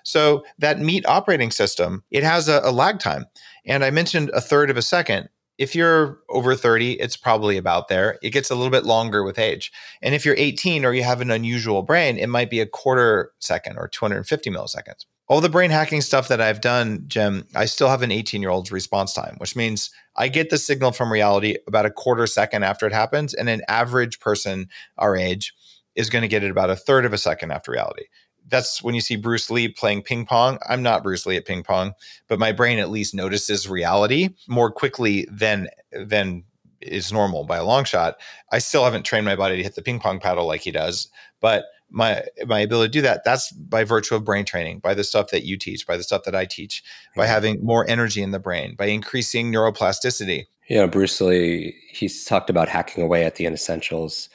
So 0.04 0.44
that 0.58 0.78
meat 0.78 1.06
operating 1.06 1.50
system, 1.50 2.04
it 2.10 2.22
has 2.22 2.48
a, 2.48 2.60
a 2.62 2.70
lag 2.70 2.98
time. 2.98 3.24
And 3.64 3.84
I 3.84 3.90
mentioned 3.90 4.30
a 4.34 4.40
third 4.40 4.70
of 4.70 4.76
a 4.76 4.82
second 4.82 5.28
if 5.60 5.74
you're 5.74 6.20
over 6.30 6.56
30, 6.56 6.92
it's 6.92 7.18
probably 7.18 7.58
about 7.58 7.88
there. 7.88 8.18
It 8.22 8.30
gets 8.30 8.50
a 8.50 8.54
little 8.54 8.70
bit 8.70 8.86
longer 8.86 9.22
with 9.22 9.38
age. 9.38 9.70
And 10.00 10.14
if 10.14 10.24
you're 10.24 10.34
18 10.38 10.86
or 10.86 10.94
you 10.94 11.02
have 11.02 11.20
an 11.20 11.30
unusual 11.30 11.82
brain, 11.82 12.16
it 12.16 12.30
might 12.30 12.48
be 12.48 12.60
a 12.60 12.66
quarter 12.66 13.32
second 13.40 13.76
or 13.76 13.86
250 13.86 14.50
milliseconds. 14.50 15.04
All 15.28 15.42
the 15.42 15.50
brain 15.50 15.70
hacking 15.70 16.00
stuff 16.00 16.28
that 16.28 16.40
I've 16.40 16.62
done, 16.62 17.04
Jim, 17.06 17.46
I 17.54 17.66
still 17.66 17.90
have 17.90 18.00
an 18.00 18.10
18 18.10 18.40
year 18.40 18.50
old's 18.50 18.72
response 18.72 19.12
time, 19.12 19.34
which 19.36 19.54
means 19.54 19.90
I 20.16 20.28
get 20.28 20.48
the 20.48 20.56
signal 20.56 20.92
from 20.92 21.12
reality 21.12 21.56
about 21.68 21.84
a 21.84 21.90
quarter 21.90 22.26
second 22.26 22.62
after 22.62 22.86
it 22.86 22.94
happens. 22.94 23.34
And 23.34 23.50
an 23.50 23.60
average 23.68 24.18
person 24.18 24.70
our 24.96 25.14
age 25.14 25.52
is 25.94 26.08
going 26.08 26.22
to 26.22 26.28
get 26.28 26.42
it 26.42 26.50
about 26.50 26.70
a 26.70 26.76
third 26.76 27.04
of 27.04 27.12
a 27.12 27.18
second 27.18 27.50
after 27.50 27.70
reality 27.70 28.04
that's 28.50 28.82
when 28.82 28.94
you 28.94 29.00
see 29.00 29.16
Bruce 29.16 29.50
Lee 29.50 29.68
playing 29.68 30.02
ping 30.02 30.26
pong. 30.26 30.58
I'm 30.68 30.82
not 30.82 31.02
Bruce 31.02 31.26
Lee 31.26 31.36
at 31.36 31.46
ping 31.46 31.62
pong, 31.62 31.92
but 32.28 32.38
my 32.38 32.52
brain 32.52 32.78
at 32.78 32.90
least 32.90 33.14
notices 33.14 33.68
reality 33.68 34.30
more 34.48 34.70
quickly 34.70 35.26
than 35.30 35.68
than 35.92 36.44
is 36.80 37.12
normal 37.12 37.44
by 37.44 37.58
a 37.58 37.64
long 37.64 37.84
shot. 37.84 38.16
I 38.52 38.58
still 38.58 38.84
haven't 38.84 39.04
trained 39.04 39.26
my 39.26 39.36
body 39.36 39.56
to 39.56 39.62
hit 39.62 39.74
the 39.74 39.82
ping 39.82 40.00
pong 40.00 40.18
paddle 40.18 40.46
like 40.46 40.62
he 40.62 40.70
does, 40.70 41.08
but 41.40 41.64
my 41.90 42.22
my 42.46 42.60
ability 42.60 42.88
to 42.88 42.92
do 42.92 43.02
that 43.02 43.24
that's 43.24 43.50
by 43.52 43.84
virtue 43.84 44.14
of 44.14 44.24
brain 44.24 44.44
training 44.44 44.78
by 44.78 44.94
the 44.94 45.04
stuff 45.04 45.30
that 45.30 45.44
you 45.44 45.56
teach 45.56 45.86
by 45.86 45.96
the 45.96 46.02
stuff 46.02 46.22
that 46.24 46.34
i 46.34 46.44
teach 46.44 46.82
by 47.16 47.26
having 47.26 47.62
more 47.64 47.88
energy 47.88 48.22
in 48.22 48.30
the 48.30 48.38
brain 48.38 48.74
by 48.76 48.86
increasing 48.86 49.52
neuroplasticity 49.52 50.46
you 50.68 50.76
know 50.76 50.86
bruce 50.86 51.20
lee 51.20 51.74
he's 51.90 52.24
talked 52.24 52.48
about 52.48 52.68
hacking 52.68 53.02
away 53.02 53.24
at 53.24 53.34
the 53.36 53.44
inessentials 53.44 54.28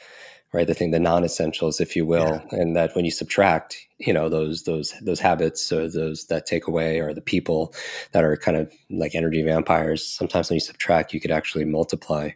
right? 0.54 0.68
The 0.68 0.74
thing, 0.74 0.92
the 0.92 1.00
non-essentials, 1.00 1.80
if 1.80 1.96
you 1.96 2.06
will, 2.06 2.42
yeah. 2.52 2.60
and 2.60 2.76
that 2.76 2.96
when 2.96 3.06
you 3.06 3.12
subtract, 3.12 3.78
you 4.00 4.14
know, 4.14 4.30
those 4.30 4.64
those 4.64 4.94
those 5.02 5.20
habits 5.20 5.72
or 5.72 5.90
those 5.90 6.26
that 6.28 6.46
take 6.46 6.68
away 6.68 7.00
or 7.00 7.14
the 7.14 7.22
people 7.22 7.74
that 8.12 8.24
are 8.24 8.38
kind 8.38 8.58
of 8.58 8.72
like 8.90 9.16
energy 9.16 9.42
vampires. 9.42 10.06
Sometimes 10.06 10.50
when 10.50 10.56
you 10.56 10.62
subtract, 10.62 11.14
you 11.14 11.20
could 11.20 11.32
actually 11.32 11.66
multiply. 11.66 12.30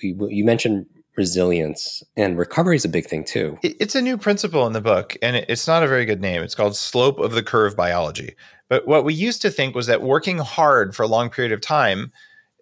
You, 0.00 0.28
you 0.30 0.44
mentioned 0.44 0.86
resilience 1.16 2.02
and 2.16 2.38
recovery 2.38 2.76
is 2.76 2.84
a 2.84 2.88
big 2.88 3.06
thing 3.06 3.24
too. 3.24 3.58
It's 3.62 3.94
a 3.94 4.00
new 4.00 4.16
principle 4.16 4.66
in 4.66 4.72
the 4.72 4.80
book, 4.80 5.16
and 5.20 5.36
it's 5.36 5.66
not 5.66 5.82
a 5.82 5.88
very 5.88 6.04
good 6.04 6.20
name. 6.20 6.42
It's 6.42 6.54
called 6.54 6.76
slope 6.76 7.18
of 7.18 7.32
the 7.32 7.42
curve 7.42 7.76
biology. 7.76 8.36
But 8.68 8.86
what 8.86 9.04
we 9.04 9.12
used 9.12 9.42
to 9.42 9.50
think 9.50 9.74
was 9.74 9.88
that 9.88 10.02
working 10.02 10.38
hard 10.38 10.94
for 10.94 11.02
a 11.02 11.08
long 11.08 11.28
period 11.28 11.52
of 11.52 11.60
time 11.60 12.12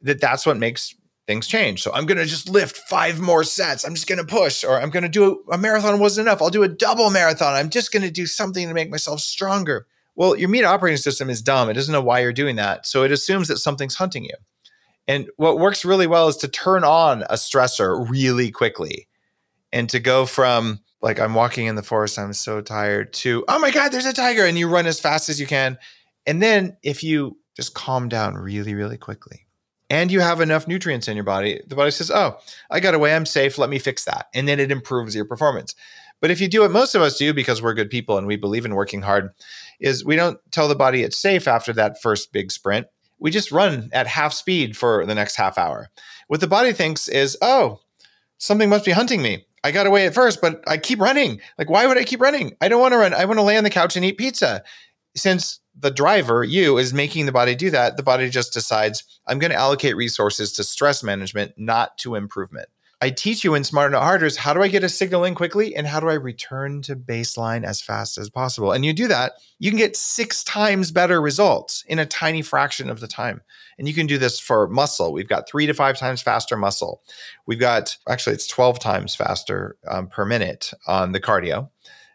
that 0.03 0.21
that's 0.21 0.47
what 0.47 0.57
makes 0.57 0.95
things 1.29 1.47
change. 1.47 1.83
So 1.83 1.93
I'm 1.93 2.07
going 2.07 2.17
to 2.17 2.25
just 2.25 2.49
lift 2.49 2.79
five 2.89 3.21
more 3.21 3.45
sets. 3.45 3.85
I'm 3.85 3.95
just 3.95 4.09
going 4.09 4.19
to 4.19 4.25
push, 4.25 4.65
or 4.65 4.81
I'm 4.81 4.89
going 4.89 5.03
to 5.03 5.11
do 5.11 5.45
a, 5.51 5.55
a, 5.55 5.59
marathon 5.59 6.01
wasn't 6.01 6.27
enough. 6.27 6.41
I'll 6.41 6.49
do 6.49 6.63
a 6.63 6.69
double 6.69 7.11
marathon. 7.11 7.55
I'm 7.55 7.69
just 7.69 7.93
going 7.93 8.03
to 8.03 8.11
do 8.11 8.25
something 8.25 8.67
to 8.67 8.73
make 8.73 8.91
myself 8.91 9.21
stronger. 9.21 9.87
Well, 10.17 10.37
your 10.37 10.49
meat 10.49 10.65
operating 10.65 10.97
system 10.97 11.29
is 11.29 11.43
dumb. 11.43 11.69
It 11.69 11.75
doesn't 11.75 11.93
know 11.93 12.01
why 12.01 12.21
you're 12.21 12.33
doing 12.33 12.57
that. 12.57 12.87
So 12.87 13.03
it 13.03 13.13
assumes 13.13 13.47
that 13.49 13.59
something's 13.59 13.95
hunting 13.95 14.25
you. 14.25 14.35
And 15.07 15.29
what 15.37 15.59
works 15.59 15.85
really 15.85 16.07
well 16.07 16.29
is 16.29 16.39
to 16.39 16.49
turn 16.49 16.83
on 16.83 17.23
a 17.25 17.35
stressor 17.35 18.09
really 18.09 18.51
quickly 18.51 19.07
and 19.71 19.89
to 19.91 20.01
go 20.01 20.25
from 20.25 20.81
like 21.03 21.21
I'm 21.21 21.35
walking 21.35 21.67
in 21.67 21.77
the 21.77 21.83
forest, 21.83 22.19
I'm 22.19 22.33
so 22.33 22.63
tired 22.63 23.13
to, 23.13 23.45
oh 23.49 23.59
my 23.59 23.71
God, 23.71 23.91
there's 23.91 24.07
a 24.07 24.15
tiger. 24.15 24.47
And 24.47 24.59
you 24.59 24.67
run 24.67 24.87
as 24.87 24.99
fast 24.99 25.29
as 25.29 25.39
you 25.39 25.47
can. 25.47 25.77
And 26.27 26.43
then 26.43 26.79
if 26.83 27.05
you 27.05 27.37
just 27.55 27.75
calm 27.75 28.09
down 28.09 28.35
really, 28.35 28.75
really 28.75 28.97
quickly 28.97 29.48
and 29.90 30.11
you 30.11 30.21
have 30.21 30.40
enough 30.40 30.68
nutrients 30.68 31.09
in 31.09 31.16
your 31.16 31.25
body, 31.25 31.61
the 31.66 31.76
body 31.76 31.90
says, 31.90 32.11
Oh, 32.11 32.38
I 32.71 32.80
got 32.80 32.95
away, 32.95 33.14
I'm 33.14 33.26
safe, 33.26 33.59
let 33.59 33.71
me 33.71 33.78
fix 33.78 34.04
that. 34.04 34.26
And 34.35 34.47
then 34.47 34.61
it 34.61 34.71
improves 34.71 35.14
your 35.14 35.25
performance. 35.25 35.75
But 36.21 36.30
if 36.30 36.40
you 36.40 36.49
do 36.49 36.62
what 36.62 36.71
most 36.71 36.95
of 36.95 37.02
us 37.02 37.16
do 37.16 37.33
because 37.33 37.62
we're 37.62 37.75
good 37.75 37.90
people 37.90 38.18
and 38.18 38.26
we 38.26 38.37
believe 38.37 38.64
in 38.64 38.75
working 38.75 39.02
hard, 39.02 39.30
is 39.80 40.04
we 40.04 40.16
don't 40.16 40.38
tell 40.50 40.68
the 40.68 40.75
body 40.75 41.02
it's 41.02 41.16
safe 41.16 41.47
after 41.47 41.73
that 41.75 42.02
first 42.02 42.33
big 42.33 42.50
sprint. 42.50 42.87
We 43.21 43.30
just 43.30 43.52
run 43.52 43.90
at 43.92 44.07
half 44.07 44.33
speed 44.33 44.76
for 44.76 45.07
the 45.07 45.14
next 45.14 45.37
half 45.37 45.59
hour. 45.59 45.88
What 46.26 46.40
the 46.40 46.47
body 46.47 46.73
thinks 46.73 47.09
is, 47.09 47.37
oh, 47.40 47.80
something 48.38 48.68
must 48.68 48.85
be 48.85 48.92
hunting 48.92 49.23
me. 49.23 49.47
I 49.64 49.71
got 49.71 49.87
away 49.87 50.07
at 50.07 50.14
first, 50.14 50.40
but 50.40 50.62
I 50.68 50.76
keep 50.78 51.00
running. 51.00 51.40
Like, 51.57 51.71
why 51.71 51.87
would 51.87 51.99
I 51.99 52.04
keep 52.04 52.21
running? 52.21 52.57
I 52.61 52.68
don't 52.68 52.80
want 52.80 52.92
to 52.92 52.99
run. 52.99 53.14
I 53.14 53.25
want 53.25 53.38
to 53.38 53.42
lay 53.45 53.57
on 53.57 53.64
the 53.64 53.71
couch 53.71 53.97
and 53.97 54.04
eat 54.04 54.18
pizza. 54.18 54.62
Since 55.16 55.61
the 55.81 55.91
driver, 55.91 56.45
you, 56.45 56.79
is 56.79 56.93
making 56.93 57.27
the 57.27 57.33
body 57.33 57.55
do 57.55 57.71
that, 57.71 57.97
the 57.97 58.03
body 58.03 58.29
just 58.31 58.53
decides, 58.53 59.05
I'm 59.27 59.39
going 59.39 59.51
to 59.51 59.57
allocate 59.57 59.97
resources 59.97 60.53
to 60.53 60.65
stress 60.65 61.03
management, 61.03 61.53
not 61.57 61.99
to 61.99 62.15
improvement. 62.15 62.69
I 63.01 63.11
teach 63.11 63.45
you 63.45 63.55
in 63.55 63.63
Smarter 63.63 63.91
Not 63.93 64.03
Harder 64.03 64.27
is 64.27 64.37
how 64.37 64.53
do 64.53 64.61
I 64.61 64.67
get 64.67 64.83
a 64.83 64.89
signal 64.89 65.23
in 65.23 65.37
quickly 65.37 65.77
and 65.77 65.87
how 65.87 66.01
do 66.01 66.09
I 66.09 66.15
return 66.15 66.83
to 66.83 66.97
baseline 66.97 67.65
as 67.65 67.81
fast 67.81 68.19
as 68.19 68.29
possible? 68.29 68.73
And 68.73 68.85
you 68.85 68.93
do 68.93 69.07
that, 69.07 69.35
you 69.61 69.71
can 69.71 69.79
get 69.79 69.97
six 69.97 70.43
times 70.43 70.91
better 70.91 71.21
results 71.21 71.85
in 71.87 72.01
a 72.01 72.07
tiny 72.07 72.43
fraction 72.43 72.91
of 72.91 72.99
the 72.99 73.07
time. 73.07 73.41
And 73.79 73.87
you 73.87 73.95
can 73.95 74.09
do 74.09 74.19
this 74.19 74.41
for 74.41 74.67
muscle. 74.67 75.13
We've 75.13 75.29
got 75.29 75.49
three 75.49 75.67
to 75.67 75.75
five 75.75 75.97
times 75.97 76.23
faster 76.23 76.57
muscle. 76.57 77.03
We've 77.47 77.61
got, 77.61 77.97
actually, 78.09 78.35
it's 78.35 78.49
12 78.49 78.81
times 78.81 79.15
faster 79.15 79.77
um, 79.87 80.09
per 80.09 80.25
minute 80.25 80.73
on 80.89 81.13
the 81.13 81.21
cardio 81.21 81.69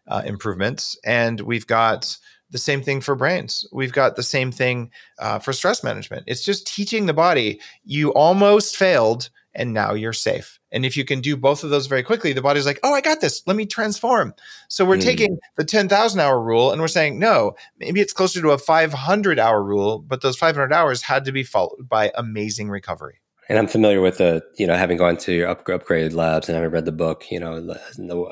uh, 0.10 0.24
improvements. 0.25 0.98
And 1.05 1.39
we've 1.39 1.67
got, 1.67 2.17
the 2.53 2.60
same 2.60 2.81
thing 2.81 3.01
for 3.01 3.15
brains. 3.15 3.67
We've 3.74 3.91
got 3.91 4.15
the 4.15 4.24
same 4.24 4.51
thing 4.51 4.91
uh, 5.19 5.39
for 5.39 5.51
stress 5.51 5.83
management. 5.83 6.24
It's 6.27 6.45
just 6.45 6.65
teaching 6.65 7.07
the 7.07 7.13
body 7.13 7.60
you 7.83 8.13
almost 8.13 8.77
failed 8.77 9.29
and 9.55 9.74
now 9.74 9.93
you're 9.93 10.13
safe. 10.13 10.60
And 10.72 10.86
if 10.86 10.95
you 10.95 11.03
can 11.03 11.19
do 11.19 11.36
both 11.36 11.63
of 11.63 11.72
those 11.72 11.88
very 11.88 12.03
quickly, 12.03 12.31
the 12.31 12.41
body's 12.41 12.65
like, 12.65 12.79
oh, 12.83 12.93
I 12.93 13.01
got 13.01 13.22
this. 13.22 13.43
Let 13.45 13.55
me 13.55 13.65
transform. 13.65 14.33
So 14.69 14.86
we're 14.86 14.98
mm. 14.98 15.03
taking 15.03 15.38
the 15.57 15.65
10,000 15.65 16.19
hour 16.19 16.41
rule 16.41 16.72
and 16.72 16.79
we're 16.79 16.88
saying, 16.88 17.19
no, 17.19 17.53
maybe 17.77 18.01
it's 18.01 18.13
closer 18.13 18.41
to 18.41 18.51
a 18.51 18.57
500 18.57 19.39
hour 19.39 19.63
rule, 19.63 20.00
but 20.00 20.22
those 20.22 20.38
500 20.38 20.72
hours 20.72 21.01
had 21.01 21.25
to 21.25 21.31
be 21.31 21.43
followed 21.43 21.89
by 21.89 22.12
amazing 22.15 22.69
recovery 22.69 23.19
and 23.50 23.59
I'm 23.59 23.67
familiar 23.67 24.01
with 24.01 24.17
the, 24.17 24.43
you 24.57 24.65
know, 24.65 24.75
having 24.75 24.97
gone 24.97 25.17
to 25.17 25.43
up, 25.43 25.65
upgraded 25.65 26.13
labs 26.13 26.47
and 26.47 26.55
having 26.55 26.71
read 26.71 26.85
the 26.85 26.91
book, 26.91 27.29
you 27.29 27.39
know, 27.39 27.77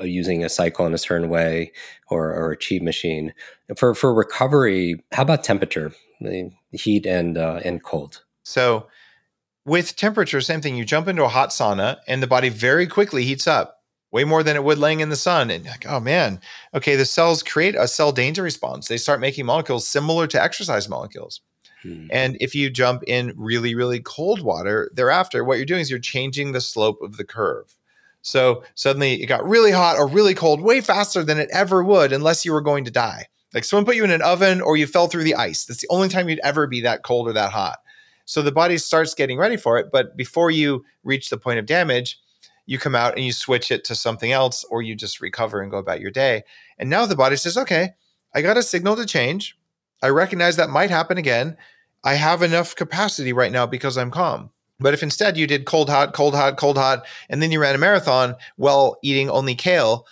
using 0.02 0.44
a 0.44 0.48
cycle 0.48 0.86
in 0.86 0.94
a 0.94 0.98
certain 0.98 1.28
way 1.28 1.72
or, 2.08 2.32
or 2.32 2.52
a 2.52 2.58
cheat 2.58 2.82
machine 2.82 3.34
for 3.76 3.94
for 3.94 4.14
recovery. 4.14 5.02
How 5.12 5.22
about 5.22 5.44
temperature, 5.44 5.92
heat 6.72 7.06
and 7.06 7.36
uh, 7.36 7.60
and 7.64 7.82
cold? 7.82 8.22
So, 8.44 8.86
with 9.64 9.96
temperature, 9.96 10.40
same 10.40 10.60
thing. 10.60 10.76
You 10.76 10.84
jump 10.84 11.08
into 11.08 11.24
a 11.24 11.28
hot 11.28 11.50
sauna 11.50 11.98
and 12.06 12.22
the 12.22 12.26
body 12.26 12.48
very 12.48 12.86
quickly 12.86 13.24
heats 13.24 13.46
up, 13.46 13.82
way 14.10 14.24
more 14.24 14.42
than 14.42 14.56
it 14.56 14.64
would 14.64 14.78
laying 14.78 15.00
in 15.00 15.10
the 15.10 15.16
sun. 15.16 15.50
And 15.50 15.64
like, 15.66 15.86
oh 15.86 16.00
man, 16.00 16.40
okay, 16.74 16.96
the 16.96 17.04
cells 17.04 17.42
create 17.42 17.74
a 17.76 17.86
cell 17.86 18.12
danger 18.12 18.42
response. 18.42 18.88
They 18.88 18.96
start 18.96 19.20
making 19.20 19.46
molecules 19.46 19.86
similar 19.86 20.26
to 20.28 20.42
exercise 20.42 20.88
molecules. 20.88 21.40
Hmm. 21.82 22.06
And 22.10 22.36
if 22.40 22.54
you 22.54 22.70
jump 22.70 23.02
in 23.06 23.32
really, 23.36 23.74
really 23.74 24.00
cold 24.00 24.42
water 24.42 24.90
thereafter, 24.94 25.44
what 25.44 25.56
you're 25.56 25.66
doing 25.66 25.80
is 25.80 25.90
you're 25.90 25.98
changing 25.98 26.52
the 26.52 26.60
slope 26.60 27.00
of 27.02 27.16
the 27.16 27.24
curve. 27.24 27.76
So 28.22 28.62
suddenly 28.74 29.20
it 29.20 29.26
got 29.26 29.44
really 29.44 29.72
hot 29.72 29.98
or 29.98 30.06
really 30.06 30.34
cold 30.34 30.60
way 30.60 30.80
faster 30.80 31.24
than 31.24 31.38
it 31.38 31.50
ever 31.52 31.82
would 31.82 32.12
unless 32.12 32.44
you 32.44 32.52
were 32.52 32.60
going 32.60 32.84
to 32.84 32.90
die. 32.90 33.26
Like 33.52 33.64
someone 33.64 33.84
put 33.84 33.96
you 33.96 34.04
in 34.04 34.10
an 34.10 34.22
oven 34.22 34.60
or 34.60 34.76
you 34.76 34.86
fell 34.86 35.08
through 35.08 35.24
the 35.24 35.34
ice. 35.34 35.64
That's 35.64 35.80
the 35.80 35.88
only 35.90 36.08
time 36.08 36.28
you'd 36.28 36.40
ever 36.40 36.66
be 36.66 36.80
that 36.82 37.02
cold 37.02 37.28
or 37.28 37.32
that 37.32 37.52
hot. 37.52 37.80
So 38.24 38.40
the 38.40 38.52
body 38.52 38.78
starts 38.78 39.14
getting 39.14 39.38
ready 39.38 39.56
for 39.56 39.76
it. 39.76 39.90
But 39.92 40.16
before 40.16 40.50
you 40.50 40.84
reach 41.02 41.28
the 41.28 41.36
point 41.36 41.58
of 41.58 41.66
damage, 41.66 42.18
you 42.64 42.78
come 42.78 42.94
out 42.94 43.16
and 43.16 43.24
you 43.24 43.32
switch 43.32 43.70
it 43.70 43.84
to 43.84 43.94
something 43.94 44.30
else 44.30 44.64
or 44.70 44.82
you 44.82 44.94
just 44.94 45.20
recover 45.20 45.60
and 45.60 45.70
go 45.70 45.78
about 45.78 46.00
your 46.00 46.12
day. 46.12 46.44
And 46.78 46.88
now 46.88 47.06
the 47.06 47.16
body 47.16 47.36
says, 47.36 47.58
okay, 47.58 47.90
I 48.34 48.40
got 48.40 48.56
a 48.56 48.62
signal 48.62 48.96
to 48.96 49.04
change. 49.04 49.58
I 50.02 50.08
recognize 50.08 50.56
that 50.56 50.70
might 50.70 50.90
happen 50.90 51.18
again. 51.18 51.56
I 52.04 52.14
have 52.14 52.42
enough 52.42 52.74
capacity 52.74 53.32
right 53.32 53.52
now 53.52 53.66
because 53.66 53.96
I'm 53.96 54.10
calm. 54.10 54.50
But 54.80 54.94
if 54.94 55.02
instead 55.02 55.36
you 55.36 55.46
did 55.46 55.64
cold, 55.64 55.88
hot, 55.88 56.12
cold, 56.12 56.34
hot, 56.34 56.56
cold, 56.56 56.76
hot, 56.76 57.06
and 57.28 57.40
then 57.40 57.52
you 57.52 57.60
ran 57.60 57.74
a 57.74 57.78
marathon 57.78 58.34
while 58.56 58.98
eating 59.02 59.30
only 59.30 59.54
kale, 59.54 60.06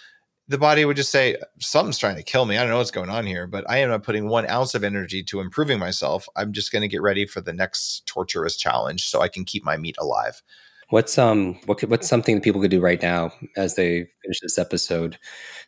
the 0.47 0.59
body 0.59 0.85
would 0.85 0.97
just 0.97 1.11
say, 1.11 1.37
Something's 1.59 1.99
trying 1.99 2.17
to 2.17 2.23
kill 2.23 2.47
me. 2.47 2.57
I 2.57 2.61
don't 2.61 2.71
know 2.71 2.79
what's 2.79 2.91
going 2.91 3.11
on 3.11 3.27
here, 3.27 3.47
but 3.47 3.69
I 3.69 3.79
am 3.79 3.89
not 3.89 4.05
putting 4.05 4.29
one 4.29 4.49
ounce 4.49 4.75
of 4.75 4.85
energy 4.85 5.23
to 5.25 5.41
improving 5.41 5.79
myself. 5.79 6.29
I'm 6.37 6.53
just 6.53 6.73
going 6.73 6.83
to 6.83 6.89
get 6.89 7.03
ready 7.03 7.27
for 7.27 7.41
the 7.41 7.53
next 7.53 8.07
torturous 8.07 8.57
challenge 8.57 9.09
so 9.09 9.21
I 9.21 9.29
can 9.29 9.45
keep 9.45 9.65
my 9.65 9.77
meat 9.77 9.97
alive. 9.99 10.43
What's 10.91 11.19
um 11.19 11.55
what 11.67 11.79
could, 11.79 11.89
what's 11.89 12.09
something 12.09 12.35
that 12.35 12.43
people 12.43 12.61
could 12.61 12.71
do 12.71 12.81
right 12.81 13.01
now 13.01 13.33
as 13.57 13.77
they 13.77 14.09
finish 14.23 14.41
this 14.41 14.59
episode 14.59 15.19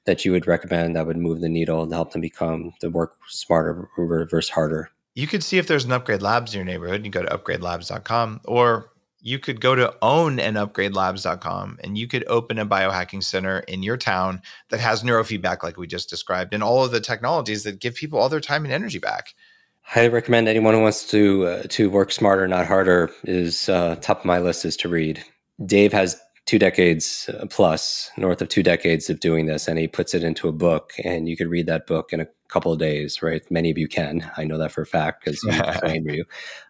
that 0.04 0.24
you 0.24 0.32
would 0.32 0.48
recommend 0.48 0.96
that 0.96 1.06
would 1.06 1.16
move 1.16 1.40
the 1.40 1.48
needle 1.48 1.80
and 1.82 1.92
help 1.92 2.12
them 2.12 2.20
become 2.20 2.72
to 2.80 2.88
work 2.88 3.16
smarter, 3.28 3.88
reverse 3.96 4.48
harder? 4.48 4.90
You 5.14 5.26
could 5.26 5.44
see 5.44 5.58
if 5.58 5.66
there's 5.66 5.84
an 5.84 5.92
upgrade 5.92 6.22
labs 6.22 6.54
in 6.54 6.58
your 6.58 6.64
neighborhood. 6.64 7.04
You 7.04 7.10
go 7.10 7.22
to 7.22 7.38
upgradelabs.com 7.38 8.40
or 8.44 8.92
you 9.22 9.38
could 9.38 9.60
go 9.60 9.74
to 9.74 9.94
own 10.02 10.40
and 10.40 11.96
you 11.96 12.08
could 12.08 12.24
open 12.26 12.58
a 12.58 12.66
biohacking 12.66 13.22
center 13.22 13.60
in 13.60 13.82
your 13.82 13.96
town 13.96 14.42
that 14.70 14.80
has 14.80 15.02
neurofeedback 15.02 15.62
like 15.62 15.76
we 15.76 15.86
just 15.86 16.10
described 16.10 16.52
and 16.52 16.62
all 16.62 16.84
of 16.84 16.90
the 16.90 17.00
technologies 17.00 17.62
that 17.62 17.80
give 17.80 17.94
people 17.94 18.18
all 18.18 18.28
their 18.28 18.40
time 18.40 18.64
and 18.64 18.74
energy 18.74 18.98
back 18.98 19.34
highly 19.82 20.08
recommend 20.08 20.48
anyone 20.48 20.74
who 20.74 20.82
wants 20.82 21.08
to 21.08 21.46
uh, 21.46 21.62
to 21.68 21.88
work 21.88 22.10
smarter 22.10 22.48
not 22.48 22.66
harder 22.66 23.10
is 23.24 23.68
uh, 23.68 23.94
top 24.00 24.18
of 24.18 24.24
my 24.24 24.38
list 24.38 24.64
is 24.64 24.76
to 24.76 24.88
read 24.88 25.22
dave 25.64 25.92
has 25.92 26.20
two 26.46 26.58
decades 26.58 27.30
uh, 27.38 27.46
plus 27.48 28.10
north 28.16 28.42
of 28.42 28.48
two 28.48 28.62
decades 28.62 29.08
of 29.08 29.20
doing 29.20 29.46
this 29.46 29.68
and 29.68 29.78
he 29.78 29.86
puts 29.86 30.14
it 30.14 30.24
into 30.24 30.48
a 30.48 30.52
book 30.52 30.92
and 31.04 31.28
you 31.28 31.36
could 31.36 31.48
read 31.48 31.66
that 31.66 31.86
book 31.86 32.12
in 32.12 32.20
a 32.20 32.26
couple 32.52 32.72
of 32.72 32.78
days, 32.78 33.22
right? 33.22 33.42
Many 33.50 33.70
of 33.70 33.78
you 33.78 33.88
can. 33.88 34.30
I 34.36 34.44
know 34.44 34.58
that 34.58 34.72
for 34.72 34.82
a 34.82 34.86
fact 34.86 35.24
because 35.24 35.42
I 35.48 35.94
you. 36.04 36.24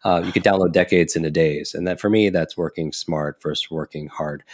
Uh, 0.04 0.22
you 0.24 0.32
could 0.32 0.44
download 0.44 0.72
decades 0.72 1.16
into 1.16 1.30
days, 1.30 1.74
and 1.74 1.86
that 1.88 2.00
for 2.00 2.08
me, 2.08 2.30
that's 2.30 2.56
working 2.56 2.92
smart 2.92 3.42
versus 3.42 3.70
working 3.70 4.06
hard. 4.06 4.44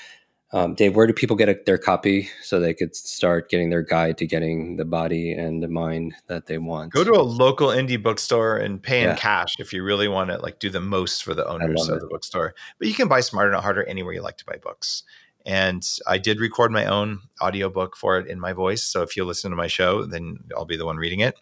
Um, 0.51 0.75
Dave, 0.75 0.97
where 0.97 1.07
do 1.07 1.13
people 1.13 1.37
get 1.37 1.51
a, 1.51 1.61
their 1.67 1.77
copy 1.77 2.31
so 2.43 2.59
they 2.59 2.73
could 2.73 2.97
start 2.97 3.51
getting 3.51 3.69
their 3.69 3.83
guide 3.83 4.17
to 4.19 4.27
getting 4.27 4.77
the 4.77 4.87
body 4.87 5.33
and 5.33 5.63
the 5.63 5.69
mind 5.69 6.15
that 6.29 6.47
they 6.47 6.57
want? 6.57 6.93
Go 6.93 7.05
to 7.05 7.13
a 7.13 7.21
local 7.21 7.69
indie 7.69 8.03
bookstore 8.03 8.57
and 8.57 8.83
pay 8.83 9.01
in 9.01 9.09
yeah. 9.09 9.17
cash 9.17 9.57
if 9.59 9.75
you 9.75 9.83
really 9.83 10.09
want 10.09 10.31
to 10.31 10.39
like 10.39 10.59
do 10.59 10.71
the 10.71 10.81
most 10.81 11.23
for 11.23 11.35
the 11.35 11.47
owners 11.47 11.87
of 11.89 11.99
it. 11.99 12.01
the 12.01 12.07
bookstore. 12.07 12.55
But 12.79 12.89
you 12.89 12.95
can 12.95 13.09
buy 13.09 13.21
Smarter 13.21 13.51
Not 13.51 13.63
Harder 13.63 13.85
anywhere 13.85 14.15
you 14.15 14.23
like 14.23 14.39
to 14.39 14.47
buy 14.47 14.57
books. 14.57 15.03
And 15.47 15.87
I 16.07 16.18
did 16.18 16.40
record 16.40 16.73
my 16.73 16.87
own 16.87 17.21
audiobook 17.40 17.97
for 17.97 18.18
it 18.18 18.26
in 18.26 18.38
my 18.38 18.52
voice. 18.52 18.83
So 18.83 19.02
if 19.02 19.16
you 19.16 19.25
listen 19.25 19.50
to 19.50 19.57
my 19.57 19.66
show, 19.66 20.04
then 20.04 20.38
I'll 20.57 20.64
be 20.64 20.76
the 20.76 20.87
one 20.87 20.97
reading 20.97 21.21
it. 21.21 21.37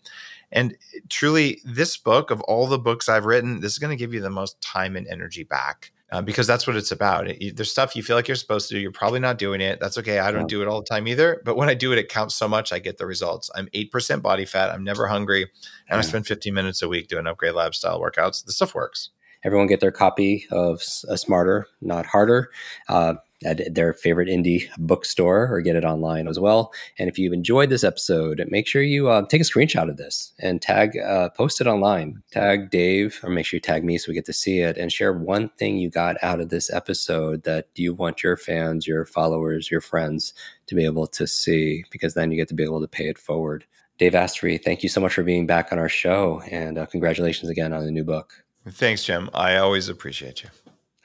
And 0.53 0.77
truly, 1.09 1.61
this 1.65 1.97
book, 1.97 2.31
of 2.31 2.41
all 2.43 2.67
the 2.67 2.79
books 2.79 3.09
I've 3.09 3.25
written, 3.25 3.61
this 3.61 3.73
is 3.73 3.79
going 3.79 3.91
to 3.91 3.97
give 3.97 4.15
you 4.15 4.21
the 4.21 4.31
most 4.31 4.61
time 4.61 4.97
and 4.97 5.07
energy 5.09 5.43
back. 5.43 5.93
Uh, 6.13 6.23
because 6.23 6.47
that's 6.47 6.69
what 6.69 6.77
it's 6.77 6.93
about. 6.93 7.27
It, 7.27 7.57
there's 7.57 7.71
stuff 7.71 7.97
you 7.97 8.03
feel 8.03 8.15
like 8.15 8.29
you're 8.29 8.37
supposed 8.37 8.69
to 8.69 8.75
do. 8.75 8.81
You're 8.81 8.93
probably 8.93 9.19
not 9.19 9.39
doing 9.39 9.61
it. 9.61 9.81
That's 9.81 9.99
okay. 9.99 10.21
I 10.21 10.31
don't 10.31 10.43
yeah. 10.43 10.47
do 10.47 10.63
it 10.63 10.69
all 10.69 10.79
the 10.79 10.87
time 10.87 11.09
either. 11.09 11.43
But 11.45 11.57
when 11.57 11.69
I 11.69 11.75
do 11.75 11.93
it, 11.93 11.99
it 11.99 12.09
counts 12.09 12.37
so 12.37 12.47
much. 12.47 12.73
I 12.73 12.79
get 12.79 12.99
the 12.99 13.07
results. 13.07 13.51
I'm 13.57 13.67
8% 13.75 14.23
body 14.23 14.45
fat. 14.45 14.71
I'm 14.71 14.85
never 14.85 15.09
hungry. 15.09 15.43
And 15.43 15.51
yeah. 15.91 15.99
I 15.99 16.01
spend 16.03 16.29
15 16.29 16.55
minutes 16.55 16.81
a 16.81 16.89
week 16.89 17.09
doing 17.09 17.27
upgrade 17.27 17.55
lab 17.55 17.75
style 17.75 18.01
workouts. 18.01 18.45
The 18.45 18.53
stuff 18.53 18.73
works. 18.73 19.11
Everyone 19.43 19.67
get 19.67 19.81
their 19.81 19.91
copy 19.91 20.47
of 20.53 20.81
a 21.09 21.19
Smarter, 21.19 21.67
Not 21.81 22.07
Harder. 22.07 22.51
Uh, 22.89 23.15
at 23.45 23.75
their 23.75 23.93
favorite 23.93 24.29
indie 24.29 24.69
bookstore 24.79 25.53
or 25.53 25.61
get 25.61 25.77
it 25.77 25.85
online 25.85 26.29
as 26.29 26.39
well. 26.39 26.73
And 26.99 27.09
if 27.09 27.19
you've 27.19 27.33
enjoyed 27.33 27.69
this 27.69 27.85
episode, 27.85 28.43
make 28.49 28.67
sure 28.67 28.83
you 28.83 29.09
uh, 29.09 29.27
take 29.27 29.41
a 29.41 29.45
screenshot 29.45 29.89
of 29.89 29.97
this 29.97 30.33
and 30.39 30.63
tag, 30.63 30.97
uh, 30.99 31.29
post 31.31 31.61
it 31.61 31.67
online. 31.67 32.23
Tag 32.31 32.71
Dave, 32.71 33.21
or 33.23 33.31
make 33.31 33.47
sure 33.47 33.59
you 33.59 33.61
tag 33.61 33.85
me 33.85 33.99
so 33.99 34.07
we 34.09 34.15
get 34.15 34.25
to 34.27 34.33
see 34.33 34.61
it 34.61 34.77
and 34.77 34.91
share 34.91 35.13
one 35.13 35.49
thing 35.59 35.77
you 35.79 35.91
got 35.91 36.17
out 36.23 36.41
of 36.41 36.49
this 36.49 36.73
episode 36.73 37.45
that 37.45 37.69
you 37.75 37.95
want 37.95 38.23
your 38.23 38.37
fans, 38.37 38.87
your 38.87 39.05
followers, 39.05 39.71
your 39.71 39.81
friends 39.81 40.33
to 40.67 40.75
be 40.75 40.85
able 40.85 41.07
to 41.07 41.27
see, 41.27 41.85
because 41.91 42.15
then 42.15 42.31
you 42.31 42.37
get 42.37 42.49
to 42.49 42.55
be 42.55 42.65
able 42.65 42.81
to 42.81 42.89
pay 42.89 43.09
it 43.09 43.19
forward. 43.19 43.65
Dave 43.99 44.15
Asprey, 44.15 44.59
thank 44.59 44.83
you 44.83 44.89
so 44.89 45.01
much 45.01 45.15
for 45.15 45.23
being 45.23 45.47
back 45.47 45.73
on 45.73 45.79
our 45.79 45.89
show, 45.89 46.43
and 46.51 46.77
uh, 46.77 46.87
congratulations 46.87 47.51
again 47.51 47.73
on 47.73 47.85
the 47.85 47.91
new 47.91 48.05
book. 48.05 48.45
Thanks, 48.69 49.05
Jim. 49.05 49.31
I 49.33 49.57
always 49.57 49.89
appreciate 49.89 50.43
you. 50.43 50.51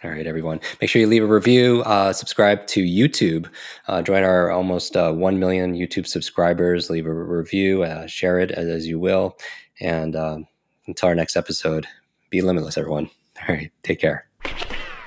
All 0.04 0.10
right, 0.10 0.26
everyone. 0.26 0.60
Make 0.82 0.90
sure 0.90 1.00
you 1.00 1.08
leave 1.08 1.24
a 1.24 1.28
review, 1.28 1.84
uh, 1.84 2.12
subscribe 2.12 2.66
to 2.68 2.84
YouTube, 2.84 3.48
uh, 3.88 4.02
join 4.02 4.24
our 4.24 4.50
almost 4.50 4.98
uh, 4.98 5.12
1 5.12 5.38
million 5.38 5.76
YouTube 5.76 6.08
subscribers, 6.08 6.90
leave 6.90 7.06
a 7.06 7.14
review, 7.14 7.84
uh, 7.84 8.08
share 8.08 8.40
it 8.40 8.50
as, 8.50 8.68
as, 8.68 8.88
you 8.88 8.98
will. 8.98 9.38
And 9.80 10.16
uh, 10.16 10.40
until 10.88 11.10
our 11.10 11.14
next 11.14 11.36
episode, 11.36 11.86
be 12.32 12.42
limitless, 12.42 12.80
everyone. 12.80 13.12
All 13.48 13.56
right, 13.56 13.72
take 13.84 14.00
care. 14.00 14.26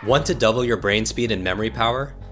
Want 0.06 0.26
to 0.26 0.34
double 0.34 0.64
your 0.64 0.76
brain 0.76 1.06
speed 1.06 1.32
and 1.32 1.42
memory 1.42 1.70
power? 1.70 2.14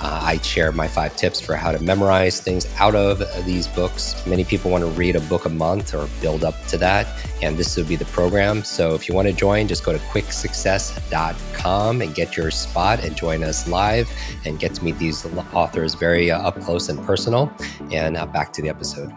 Uh, 0.00 0.20
I 0.22 0.38
share 0.38 0.72
my 0.72 0.88
five 0.88 1.14
tips 1.16 1.40
for 1.40 1.56
how 1.56 1.72
to 1.72 1.82
memorize 1.82 2.40
things 2.40 2.66
out 2.78 2.94
of 2.94 3.22
these 3.44 3.66
books. 3.68 4.24
Many 4.26 4.44
people 4.44 4.70
want 4.70 4.84
to 4.84 4.90
read 4.90 5.16
a 5.16 5.20
book 5.22 5.44
a 5.44 5.50
month 5.50 5.94
or 5.94 6.08
build 6.20 6.44
up 6.44 6.54
to 6.68 6.78
that, 6.78 7.08
and 7.42 7.56
this 7.56 7.76
would 7.76 7.88
be 7.88 7.96
the 7.96 8.04
program. 8.06 8.64
So 8.64 8.94
if 8.94 9.08
you 9.08 9.14
want 9.14 9.28
to 9.28 9.34
join, 9.34 9.68
just 9.68 9.84
go 9.84 9.92
to 9.92 9.98
kwiksuccess.com 9.98 12.02
and 12.02 12.14
get 12.14 12.36
your 12.36 12.50
spot 12.50 13.04
and 13.04 13.16
join 13.16 13.44
us 13.44 13.68
live 13.68 14.10
and 14.44 14.58
get 14.58 14.74
to 14.74 14.84
meet 14.84 14.98
these 14.98 15.24
authors 15.52 15.94
very 15.94 16.30
uh, 16.30 16.40
up 16.40 16.60
close 16.60 16.88
and 16.88 16.98
personal. 17.04 17.52
And 17.92 18.16
uh, 18.16 18.26
back 18.26 18.52
to 18.54 18.62
the 18.62 18.68
episode. 18.68 19.12